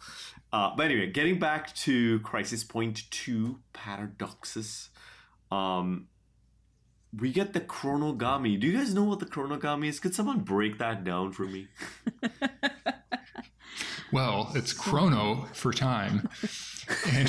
[0.52, 4.90] Uh, but anyway, getting back to Crisis Point 2 Paradoxus,
[5.52, 6.08] um,
[7.16, 8.60] we get the chronogami.
[8.60, 10.00] Do you guys know what the chronogami is?
[10.00, 11.68] Could someone break that down for me?
[14.12, 16.30] Well, it's chrono for time.
[17.06, 17.28] And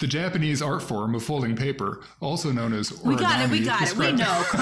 [0.00, 3.04] the Japanese art form of folding paper, also known as origami.
[3.06, 3.48] We got it.
[3.50, 3.96] We got it.
[3.96, 4.44] We described- know.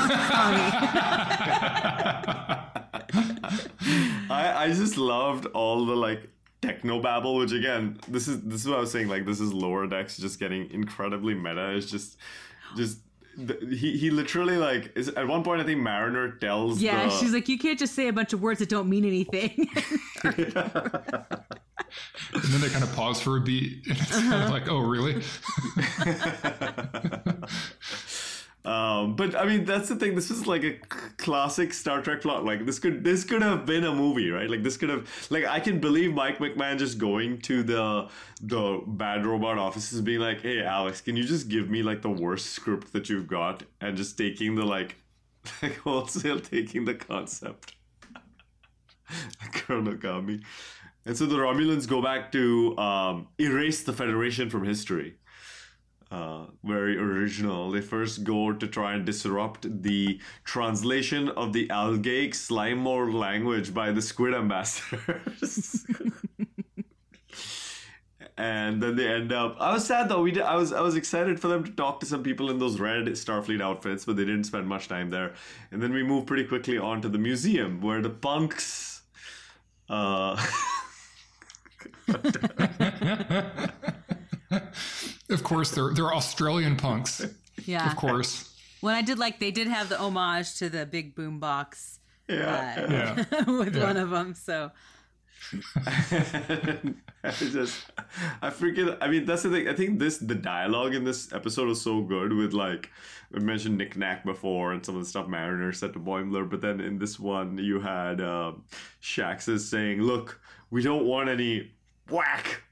[4.30, 6.28] I, I just loved all the like
[6.60, 9.08] techno babble, which again, this is this is what I was saying.
[9.08, 11.74] Like this is lower decks just getting incredibly meta.
[11.74, 12.18] It's just
[12.76, 12.98] just
[13.38, 17.10] the, he he literally like is at one point I think Mariner tells yeah, the,
[17.10, 19.70] she's like, you can't just say a bunch of words that don't mean anything.
[22.32, 23.86] And then they kind of pause for a beat.
[23.86, 24.30] And it's uh-huh.
[24.30, 25.14] kind of like, oh, really?
[28.64, 30.14] Um, but I mean, that's the thing.
[30.14, 30.74] This is like a
[31.16, 32.44] classic Star Trek plot.
[32.44, 34.50] Like this could this could have been a movie, right?
[34.50, 38.08] Like this could have like I can believe Mike McMahan just going to the
[38.42, 42.10] the Bad Robot offices, being like, "Hey, Alex, can you just give me like the
[42.10, 44.96] worst script that you've got?" And just taking the like,
[45.62, 47.74] like wholesale taking the concept,
[49.52, 50.42] Chronogami.
[51.06, 55.14] And so the Romulans go back to um, erase the Federation from history
[56.10, 57.70] uh, very original.
[57.70, 63.92] They first go to try and disrupt the translation of the Algaic Slimore language by
[63.92, 65.84] the Squid Ambassadors.
[68.38, 69.56] and then they end up.
[69.60, 70.22] I was sad though.
[70.22, 72.58] We did, I was I was excited for them to talk to some people in
[72.58, 75.34] those red Starfleet outfits, but they didn't spend much time there.
[75.70, 79.02] And then we move pretty quickly on to the museum where the punks.
[79.90, 80.42] Uh,
[85.30, 87.24] Of course, they're, they're Australian punks.
[87.64, 87.90] yeah.
[87.90, 88.54] Of course.
[88.80, 91.98] When I did like, they did have the homage to the big boom box
[92.28, 92.86] yeah.
[92.88, 93.44] uh, Yeah.
[93.58, 94.34] with one of them.
[94.34, 94.70] So
[95.76, 97.84] I just,
[98.42, 99.68] I freaking, I mean, that's the thing.
[99.68, 102.90] I think this, the dialogue in this episode was so good with like,
[103.30, 106.60] we mentioned Nick Knack before and some of the stuff Mariner said to Boimler, but
[106.60, 108.64] then in this one, you had um,
[109.02, 111.70] Shaxs is saying, look, we don't want any
[112.10, 112.62] whack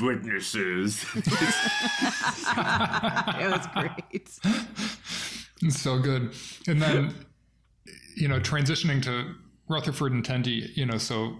[0.00, 1.04] witnesses.
[1.14, 1.24] it
[3.50, 4.38] was great.
[5.62, 6.34] It's so good.
[6.66, 7.14] And then,
[8.16, 9.34] you know, transitioning to
[9.68, 11.36] Rutherford and Tendi, you know, so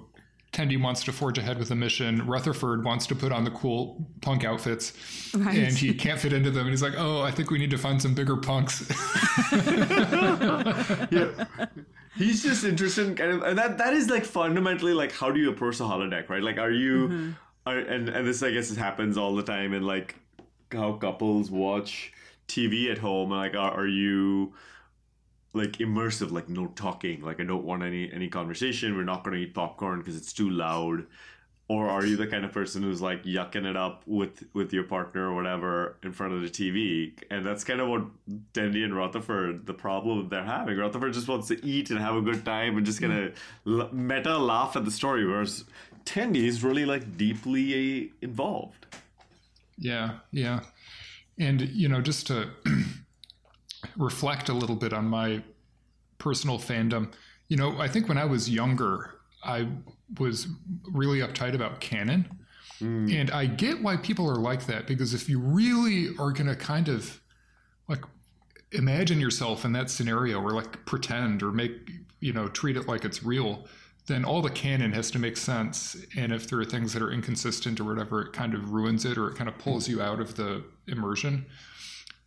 [0.53, 2.27] Tendi wants to forge ahead with a mission.
[2.27, 4.93] Rutherford wants to put on the cool punk outfits,
[5.35, 5.59] Right.
[5.59, 6.63] and he can't fit into them.
[6.63, 8.89] And he's like, "Oh, I think we need to find some bigger punks."
[11.13, 11.45] yeah.
[12.17, 15.39] He's just interested in kind of, and that that is like fundamentally like how do
[15.39, 16.43] you approach a holodeck, right?
[16.43, 17.31] Like, are you, mm-hmm.
[17.77, 20.17] And and this I guess it happens all the time in like
[20.73, 22.13] how couples watch
[22.47, 23.31] TV at home.
[23.31, 24.55] Like, are, are you
[25.55, 28.97] like immersive, like no talking, like I don't want any any conversation.
[28.97, 31.07] We're not going to eat popcorn because it's too loud.
[31.71, 34.85] Or are you the kind of person who's like yucking it up with with your
[34.85, 37.13] partner or whatever in front of the TV?
[37.31, 38.05] And that's kind of what
[38.55, 40.79] Tendi and Rutherford, the problem they're having.
[40.79, 43.35] Rutherford just wants to eat and have a good time and just kind of
[43.67, 45.65] l- meta laugh at the story, whereas
[46.09, 48.87] Tendi is really like deeply uh, involved.
[49.77, 50.61] Yeah, yeah.
[51.39, 52.49] And, you know, just to
[53.97, 55.43] reflect a little bit on my
[56.17, 57.13] personal fandom,
[57.49, 59.69] you know, I think when I was younger, I
[60.19, 60.49] was
[60.91, 62.27] really uptight about canon.
[62.79, 63.11] Hmm.
[63.11, 66.57] And I get why people are like that because if you really are going to
[66.57, 67.21] kind of
[67.87, 68.03] like
[68.73, 71.91] imagine yourself in that scenario or like pretend or make,
[72.21, 73.67] you know, treat it like it's real,
[74.09, 75.97] then all the canon has to make sense.
[76.17, 79.19] And if there are things that are inconsistent or whatever, it kind of ruins it
[79.19, 81.47] or it kind of pulls you out of the immersion.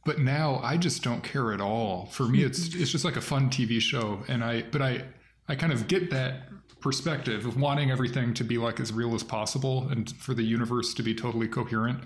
[0.05, 2.05] But now I just don't care at all.
[2.07, 5.03] For me, it's it's just like a fun TV show, and I but I
[5.47, 9.23] I kind of get that perspective of wanting everything to be like as real as
[9.23, 12.03] possible and for the universe to be totally coherent.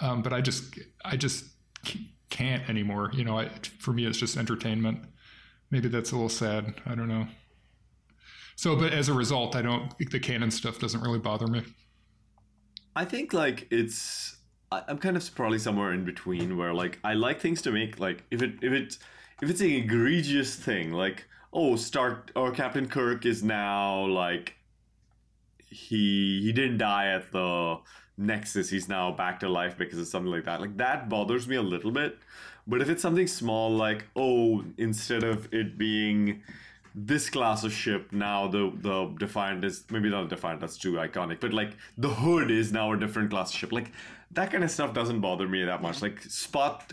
[0.00, 1.44] Um, but I just I just
[2.30, 3.10] can't anymore.
[3.14, 3.48] You know, I,
[3.78, 5.00] for me, it's just entertainment.
[5.70, 6.74] Maybe that's a little sad.
[6.86, 7.26] I don't know.
[8.56, 11.62] So, but as a result, I don't the canon stuff doesn't really bother me.
[12.96, 14.36] I think like it's
[14.70, 18.24] I'm kind of probably somewhere in between where like I like things to make like
[18.30, 18.98] if it if it
[19.42, 24.54] if it's an egregious thing like oh Stark or oh, Captain Kirk is now like
[25.68, 27.78] he he didn't die at the
[28.16, 28.70] Nexus.
[28.70, 30.60] He's now back to life because of something like that.
[30.60, 32.18] Like that bothers me a little bit.
[32.66, 36.42] But if it's something small like oh instead of it being
[36.94, 41.40] this class of ship now the the defiant is maybe not defiant that's too iconic
[41.40, 43.90] but like the hood is now a different class of ship like
[44.30, 46.92] that kind of stuff doesn't bother me that much like spot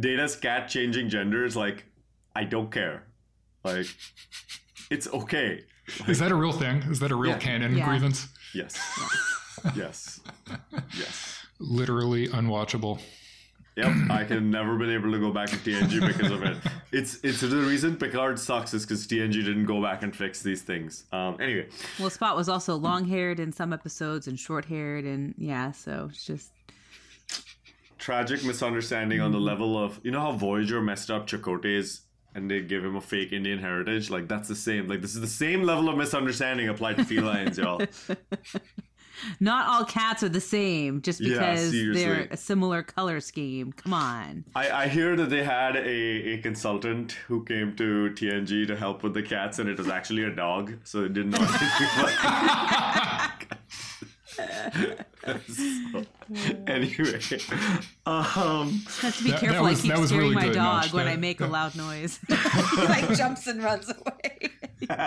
[0.00, 1.84] data's cat changing genders like
[2.36, 3.02] i don't care
[3.64, 3.86] like
[4.90, 5.64] it's okay
[6.06, 6.76] Is that a real thing?
[6.88, 7.38] Is that a real Yeah.
[7.38, 7.84] canon Yeah.
[7.88, 8.28] grievance?
[8.54, 8.78] yes
[9.74, 10.20] yes
[10.96, 13.00] yes Literally unwatchable.
[13.80, 16.56] Yep, I can never been able to go back to TNG because of it.
[16.92, 20.62] It's it's the reason Picard sucks is because TNG didn't go back and fix these
[20.62, 21.04] things.
[21.12, 21.68] Um, anyway,
[22.00, 26.08] Well, Spot was also long haired in some episodes and short haired, and yeah, so
[26.10, 26.50] it's just
[27.98, 32.00] tragic misunderstanding on the level of you know how Voyager messed up Chakotay's
[32.34, 34.10] and they give him a fake Indian heritage.
[34.10, 34.88] Like that's the same.
[34.88, 37.80] Like this is the same level of misunderstanding applied to felines, y'all.
[39.40, 43.72] Not all cats are the same just Yeah, because they're a similar color scheme.
[43.72, 44.44] Come on.
[44.54, 45.88] I, I hear that they had a,
[46.34, 50.24] a consultant who came to TNG to help with the cats, and it was actually
[50.24, 52.10] a dog, so it didn't know anything about
[55.48, 56.04] so,
[56.66, 57.18] anyway,
[58.06, 59.64] um, Have to be That- that careful.
[59.64, 60.92] was- I keep scaring really my dog Notch.
[60.92, 62.18] when I That- make a loud noise.
[62.28, 64.50] he like jumps and runs away.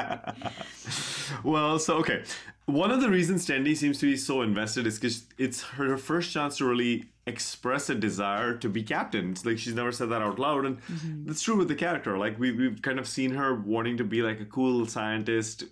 [1.43, 2.23] well, so okay.
[2.65, 6.31] One of the reasons Tendi seems to be so invested is because it's her first
[6.31, 9.31] chance to really express a desire to be captain.
[9.31, 11.25] It's like she's never said that out loud, and mm-hmm.
[11.25, 12.17] that's true with the character.
[12.17, 15.65] Like we we've kind of seen her wanting to be like a cool scientist,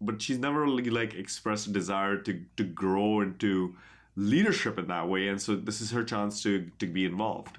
[0.00, 3.76] but she's never really like expressed a desire to to grow into
[4.16, 5.28] leadership in that way.
[5.28, 7.58] And so this is her chance to to be involved.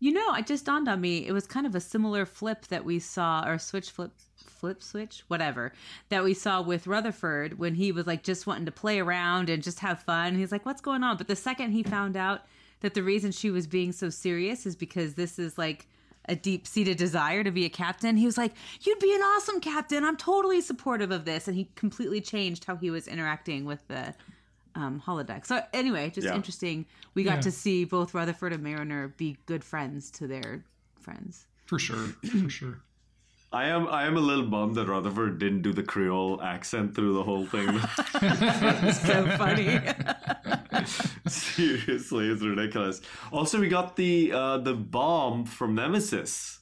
[0.00, 1.26] You know, it just dawned on me.
[1.26, 4.12] It was kind of a similar flip that we saw, or switch flip,
[4.58, 5.72] flip switch, whatever,
[6.08, 9.62] that we saw with Rutherford when he was like just wanting to play around and
[9.62, 10.34] just have fun.
[10.36, 12.42] He's like, "What's going on?" But the second he found out
[12.80, 15.86] that the reason she was being so serious is because this is like
[16.30, 18.52] a deep seated desire to be a captain, he was like,
[18.82, 20.04] "You'd be an awesome captain.
[20.04, 24.14] I'm totally supportive of this," and he completely changed how he was interacting with the
[24.74, 25.44] um, holodeck.
[25.46, 26.34] So anyway, just Yeah.
[26.36, 26.86] interesting.
[27.14, 27.40] We got Yeah.
[27.42, 30.62] to see both Rutherford and Mariner be good friends to their
[31.00, 31.46] friends.
[31.64, 31.96] For sure.
[32.42, 32.80] For sure.
[33.50, 37.14] I am I am a little bummed that Rutherford didn't do the Creole accent through
[37.14, 37.68] the whole thing.
[38.92, 39.80] So funny.
[41.26, 43.00] Seriously, it's ridiculous.
[43.32, 46.60] Also, we got the uh, the bomb from Nemesis.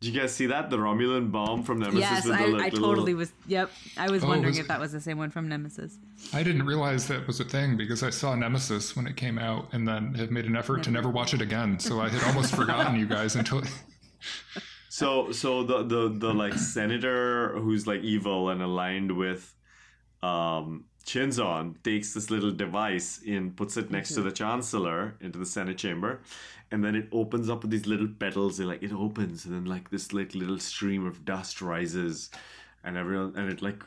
[0.00, 0.70] Did you guys see that?
[0.70, 2.00] The Romulan bomb from Nemesis.
[2.00, 3.32] yes, with the I, li- I little- totally was.
[3.48, 5.98] Yep, I was Oh, wondering was- if that was the same one from Nemesis.
[6.32, 9.68] I didn't realize that was a thing because I saw Nemesis when it came out
[9.72, 11.78] and then have made an effort to never watch it again.
[11.80, 13.62] So I had almost forgotten you guys until.
[14.98, 19.54] So so the the the like senator who's like evil and aligned with
[20.22, 25.46] um Shinzon takes this little device and puts it next to the chancellor into the
[25.46, 26.20] senate chamber
[26.70, 29.64] and then it opens up with these little petals and like it opens and then
[29.64, 32.30] like this like little stream of dust rises
[32.84, 33.80] and everyone and it like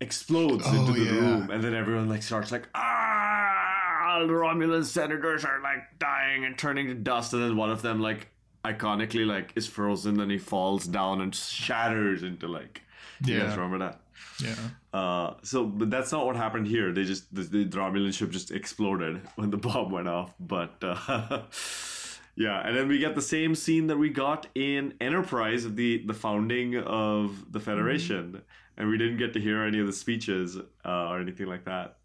[0.00, 1.20] explodes Oh, into the yeah.
[1.20, 6.56] room and then everyone like starts like ah the Romulan senators are like dying and
[6.58, 8.28] turning to dust and then one of them like
[8.72, 12.82] iconically like is frozen and he falls down and shatters into like
[13.24, 13.46] you Yeah.
[13.46, 14.00] guys remember that
[14.46, 14.54] Yeah.
[15.00, 16.92] uh, so, but that's not what happened here.
[16.92, 20.34] They just the, the Romulan ship just exploded when the bomb went off.
[20.38, 21.42] But uh,
[22.36, 26.04] yeah, and then we get the same scene that we got in Enterprise of the
[26.06, 28.42] the founding of the Federation,
[28.76, 31.96] and we didn't get to hear any of the speeches uh, or anything like that.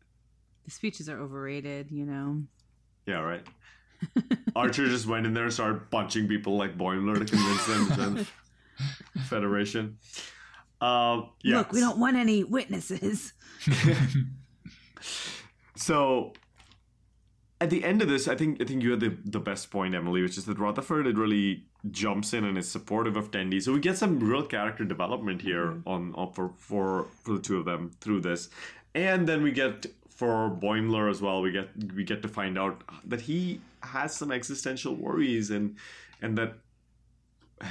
[0.66, 2.44] The speeches are overrated, you know.
[3.06, 3.46] Yeah, right.
[4.56, 7.96] Archer just went in there and started punching people like Boimler to convince them to
[7.96, 8.14] join
[9.16, 9.98] the Federation.
[10.82, 11.58] Um, yeah.
[11.58, 13.34] Look, we don't want any witnesses.
[15.84, 16.32] So
[17.60, 19.96] at the end of this, I think I think you had the, the best point,
[19.96, 23.62] Emily, which is that Rutherford it really jumps in and is supportive of Tendi.
[23.62, 27.58] So we get some real character development here on, on for, for for the two
[27.58, 28.50] of them through this.
[28.96, 29.88] And then we get
[30.24, 34.32] for Boimler as well, we get we get to find out that he has some
[34.32, 35.76] existential worries and
[36.22, 36.54] and that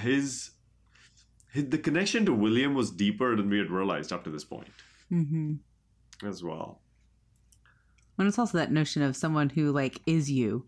[0.00, 0.50] his,
[1.52, 4.68] his the connection to William was deeper than we had realized up to this point
[5.08, 5.54] hmm
[6.24, 6.80] as well.
[8.18, 10.66] And it's also that notion of someone who like is you.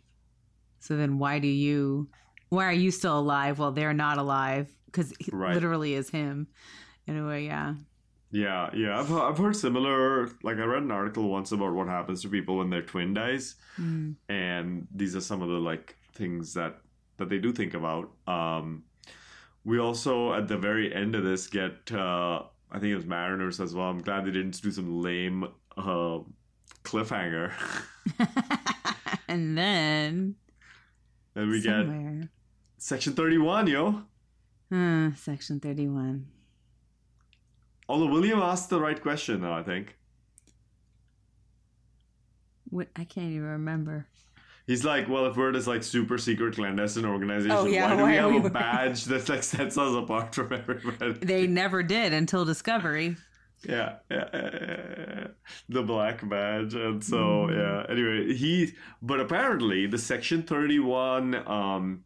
[0.81, 2.09] So then, why do you?
[2.49, 4.69] Why are you still alive while they're not alive?
[4.87, 5.55] Because he Right.
[5.55, 6.49] literally is him.
[7.07, 7.75] In a way, yeah.
[8.35, 8.99] Yeah, yeah.
[8.99, 10.27] I've, I've heard similar.
[10.43, 13.55] Like, I read an article once about what happens to people when their twin dies,
[13.79, 14.15] Mm.
[14.29, 16.81] and these are some of the like things that
[17.19, 18.11] that they do think about.
[18.27, 18.83] Um,
[19.65, 23.61] we also at the very end of this get, uh, I think it was Mariners
[23.61, 23.87] as well.
[23.89, 25.45] I'm glad they didn't do some lame
[25.77, 26.19] uh,
[26.83, 27.53] cliffhanger,
[29.29, 30.35] And then
[31.35, 31.87] Then we get
[32.79, 34.03] section 31, yo.
[34.73, 36.27] uh, section thirty-one.
[37.89, 39.97] Although William asked the right question, though I think
[42.71, 44.07] What, I can't even remember.
[44.67, 48.03] he's like, well, if we're this like super secret clandestine organization, Oh, yeah, why do
[48.03, 51.13] why we have we- a badge that like sets us apart from everybody?
[51.13, 53.17] They never did until Discovery.
[53.67, 55.27] Yeah, yeah, yeah, yeah, yeah.
[55.71, 57.17] the black badge, and so
[57.49, 57.57] Mm.
[57.57, 57.87] yeah.
[57.93, 61.35] Anyway, he but apparently the Section Thirty One.
[61.49, 62.05] Um,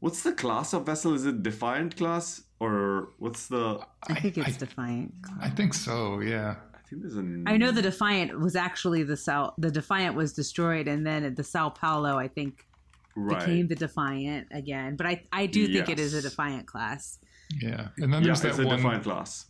[0.00, 1.14] what's the class of vessel?
[1.14, 3.80] Is it Defiant class or what's the?
[4.08, 5.14] I think it's Defiant.
[5.40, 6.20] I think so.
[6.20, 6.56] Yeah.
[6.74, 7.42] I think there's a.
[7.46, 9.54] I know the Defiant was actually the Sao.
[9.58, 12.66] The Defiant was destroyed, and then the Sao Paulo, I think,
[13.16, 13.38] right.
[13.40, 14.96] became the Defiant again.
[14.96, 17.18] But I, I do think it is a Defiant class.
[17.60, 17.88] Yeah.
[17.98, 18.76] And then yeah, there's it's that a one.
[18.76, 19.46] Defiant class.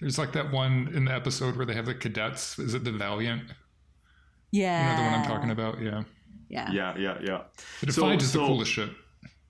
[0.00, 2.58] There's like that one in the episode where they have the cadets.
[2.58, 3.44] Is it the Valiant?
[4.52, 4.82] Yeah.
[4.82, 5.80] You know the one I'm talking about?
[5.80, 6.02] Yeah.
[6.48, 7.42] Yeah, Yeah, yeah, yeah.
[7.80, 8.90] The So- Defiant is so- the coolest ship.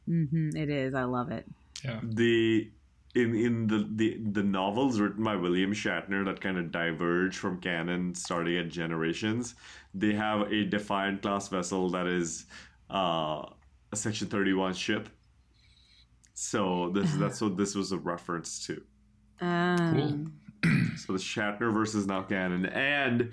[0.06, 0.94] hmm it is.
[0.94, 1.44] I love it.
[1.84, 2.00] Yeah.
[2.02, 2.70] the
[3.16, 7.60] in in the, the the novels written by William Shatner that kind of diverge from
[7.60, 9.54] canon starting at Generations,
[9.94, 12.44] they have a Defiant class vessel that is
[12.90, 13.42] uh,
[13.90, 15.08] a Section Thirty One ship.
[16.34, 18.82] So this that's what this was a reference to.
[19.40, 20.32] Um,
[20.96, 23.30] So the Shatner versus now canon, and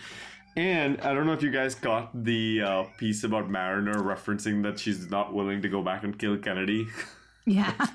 [0.55, 4.79] and I don't know if you guys got the uh, piece about Mariner referencing that
[4.79, 6.87] she's not willing to go back and kill Kennedy.
[7.45, 7.73] Yeah.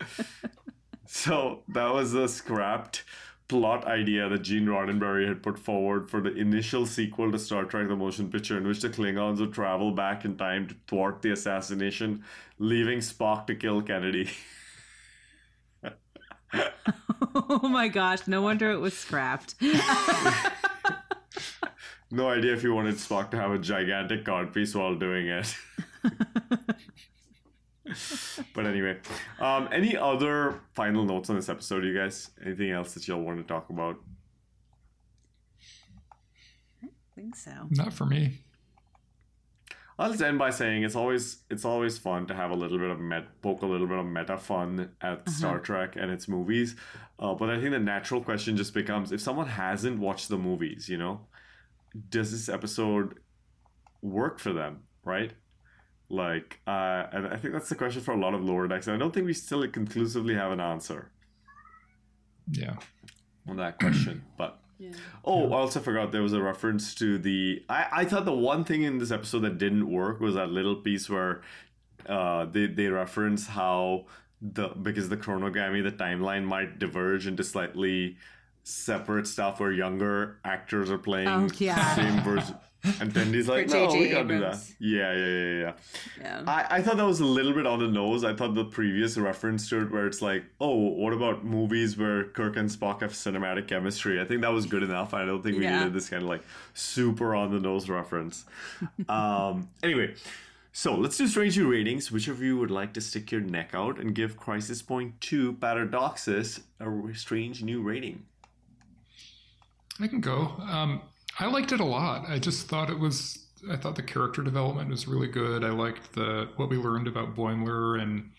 [1.14, 3.04] So that was a scrapped
[3.46, 7.88] plot idea that Gene Roddenberry had put forward for the initial sequel to Star Trek
[7.88, 11.32] The Motion Picture, in which the Klingons would travel back in time to thwart the
[11.32, 12.24] assassination,
[12.58, 14.30] leaving Spock to kill Kennedy.
[17.34, 18.26] oh my gosh!
[18.26, 19.54] No wonder it was scrapped.
[22.14, 25.56] No idea if he wanted Spock to have a gigantic codpiece while doing it.
[28.54, 28.98] but anyway,
[29.40, 32.30] um, any other final notes on this episode, you guys?
[32.44, 33.96] Anything else that y'all want to talk about?
[36.82, 37.52] I think so.
[37.70, 38.38] Not for me.
[39.98, 42.90] I'll just end by saying it's always it's always fun to have a little bit
[42.90, 46.74] of met poke a little bit of meta fun at Star Trek and its movies.
[47.18, 50.88] Uh, but I think the natural question just becomes if someone hasn't watched the movies,
[50.88, 51.20] you know,
[52.08, 53.20] does this episode
[54.00, 55.32] work for them, right?
[56.08, 58.86] Like, uh, and I think that's the question for a lot of lower decks.
[58.86, 61.10] And I don't think we still conclusively have an answer
[62.50, 62.76] Yeah.
[63.48, 64.22] on that question.
[64.36, 64.58] But
[65.24, 67.64] oh, I also forgot there was a reference to the.
[67.68, 70.76] I, I thought the one thing in this episode that didn't work was that little
[70.76, 71.42] piece where
[72.06, 74.06] uh, they they reference how
[74.40, 78.16] the because the chronogami the timeline might diverge into slightly
[78.64, 81.94] separate stuff where younger actors are playing Oh, yeah.
[81.94, 82.56] same version.
[83.00, 84.58] And then he's like, no, we can't do that.
[84.80, 85.72] Yeah, yeah, yeah, yeah.
[86.20, 86.42] Yeah.
[86.48, 88.24] I, I thought that was a little bit on the nose.
[88.24, 92.24] I thought the previous reference to it, where it's like, oh, what about movies where
[92.24, 94.20] Kirk and Spock have cinematic chemistry?
[94.20, 95.14] I think that was good enough.
[95.14, 95.78] I don't think we Yeah.
[95.78, 96.42] needed this kind of like
[96.74, 98.44] super on the nose reference.
[99.08, 100.14] um, anyway,
[100.72, 102.10] so let's do Strange New ratings.
[102.10, 105.52] Which of you would like to stick your neck out and give Crisis Point 2
[105.54, 108.24] Paradoxus a strange new rating?
[110.00, 110.54] I can go.
[110.68, 111.02] Um,
[111.38, 112.28] I liked it a lot.
[112.28, 113.38] I just thought it was.
[113.70, 115.64] I thought the character development was really good.
[115.64, 118.30] I liked the what we learned about Boimler and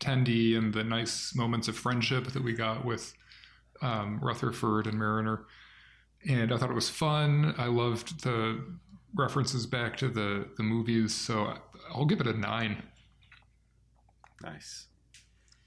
[0.00, 3.14] Tendi and the nice moments of friendship that we got with
[3.80, 5.44] um, Rutherford and Mariner.
[6.28, 7.54] And I thought it was fun.
[7.58, 8.64] I loved the
[9.14, 11.14] references back to the the movies.
[11.14, 11.54] So
[11.94, 12.82] I'll give it a nine.
[14.42, 14.86] Nice.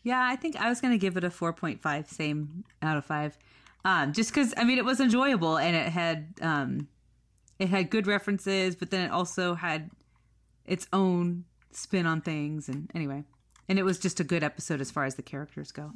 [0.04, 3.38] Yeah, I think I was going to give it a 4.5, same out of 5.
[3.86, 6.88] Um, just cuz I mean it was enjoyable and it had um
[7.60, 9.90] it had good references, but then it also had
[10.66, 13.24] its own spin on things and anyway.
[13.70, 15.92] And it was just a good episode as far as the characters go.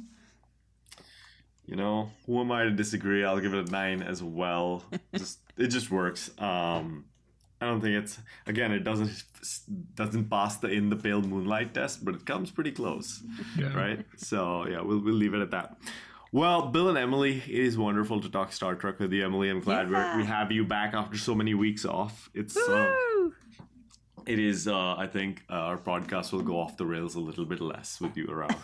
[1.66, 3.24] You know, who am I to disagree?
[3.24, 4.84] I'll give it a nine as well.
[5.14, 6.30] just it just works.
[6.38, 7.04] Um,
[7.60, 8.72] I don't think it's again.
[8.72, 9.22] It doesn't
[9.94, 13.22] doesn't pass the in the pale moonlight test, but it comes pretty close,
[13.56, 13.74] Yeah.
[13.76, 14.04] right?
[14.16, 15.76] So yeah, we'll we'll leave it at that.
[16.32, 19.48] Well, Bill and Emily, it is wonderful to talk Star Trek with you, Emily.
[19.50, 20.14] I'm glad Yeah.
[20.14, 22.30] we're, we have you back after so many weeks off.
[22.34, 22.94] It's uh,
[24.26, 24.68] it is.
[24.68, 28.00] Uh, I think uh, our podcast will go off the rails a little bit less
[28.00, 28.54] with you around.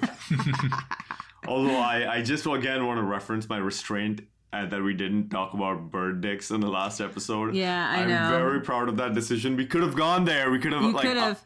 [1.48, 4.20] Although I, I just again want to reference my restraint
[4.52, 7.54] uh, that we didn't talk about bird dicks in the last episode.
[7.54, 8.28] Yeah, I I'm know.
[8.30, 9.56] very proud of that decision.
[9.56, 10.52] We could have gone there.
[10.52, 11.44] We could have You like could uh, have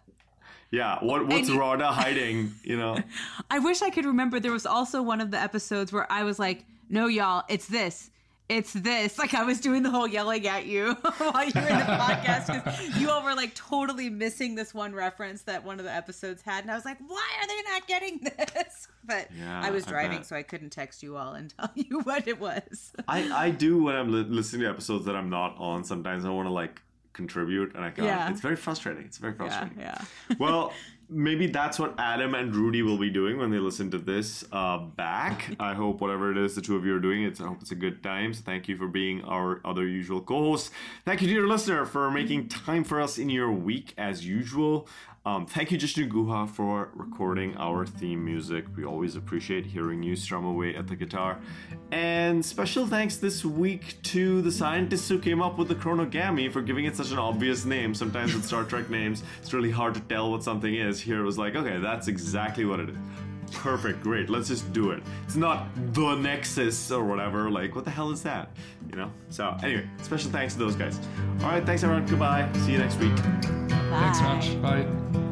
[0.71, 0.99] yeah.
[1.01, 2.55] What what's you- Rhoda hiding?
[2.65, 2.99] You know.
[3.51, 6.39] I wish I could remember there was also one of the episodes where I was
[6.39, 8.11] like, "No, y'all, it's this."
[8.49, 9.17] it's this.
[9.21, 12.47] Like I was doing the whole yelling at you while you were in the podcast
[12.53, 16.43] because you all were like totally missing this one reference that one of the episodes
[16.43, 18.89] had, and I was like, why are they not getting this?
[19.05, 20.27] But Yeah, I was driving, bet.
[20.27, 22.93] so I couldn't text you all and tell you what it was.
[23.07, 25.85] I, I do when I'm li- listening to episodes that I'm not on.
[25.85, 26.83] Sometimes I want to like
[27.21, 28.07] contribute, and I can't.
[28.07, 28.31] Yeah.
[28.31, 29.05] It's very frustrating.
[29.05, 29.79] It's very frustrating.
[29.79, 30.03] yeah.
[30.39, 30.73] well,
[31.11, 34.79] maybe that's what Adam and Rudy will be doing when they listen to this uh,
[34.79, 35.55] back.
[35.61, 37.73] I hope whatever it is the two of you are doing, it's I hope it's
[37.73, 38.33] a good time.
[38.33, 40.71] So thank you for being our other usual co-hosts.
[41.05, 44.89] Thank you, dear listener, for making time for us in your week as usual.
[45.27, 48.65] Um, thank you, Jishnu Guha, for recording our theme music.
[48.75, 51.39] We always appreciate hearing you strum away at the guitar.
[51.93, 56.63] And special thanks this week to the scientists who came up with the chronogami for
[56.63, 57.95] giving it such an obvious name.
[57.95, 60.99] Sometimes with Star Trek names, it's really hard to tell what something is.
[60.99, 62.97] Here it was like, okay, that's exactly what it is.
[63.53, 65.03] Perfect, great, let's just do it.
[65.25, 68.51] It's not the Nexus or whatever, like, what the hell is that?
[68.91, 69.11] You know?
[69.29, 70.99] So, anyway, special thanks to those guys.
[71.43, 72.51] All right, thanks everyone, goodbye.
[72.65, 73.17] See you next week.
[73.19, 74.61] Thanks much.
[74.63, 75.30] Bye.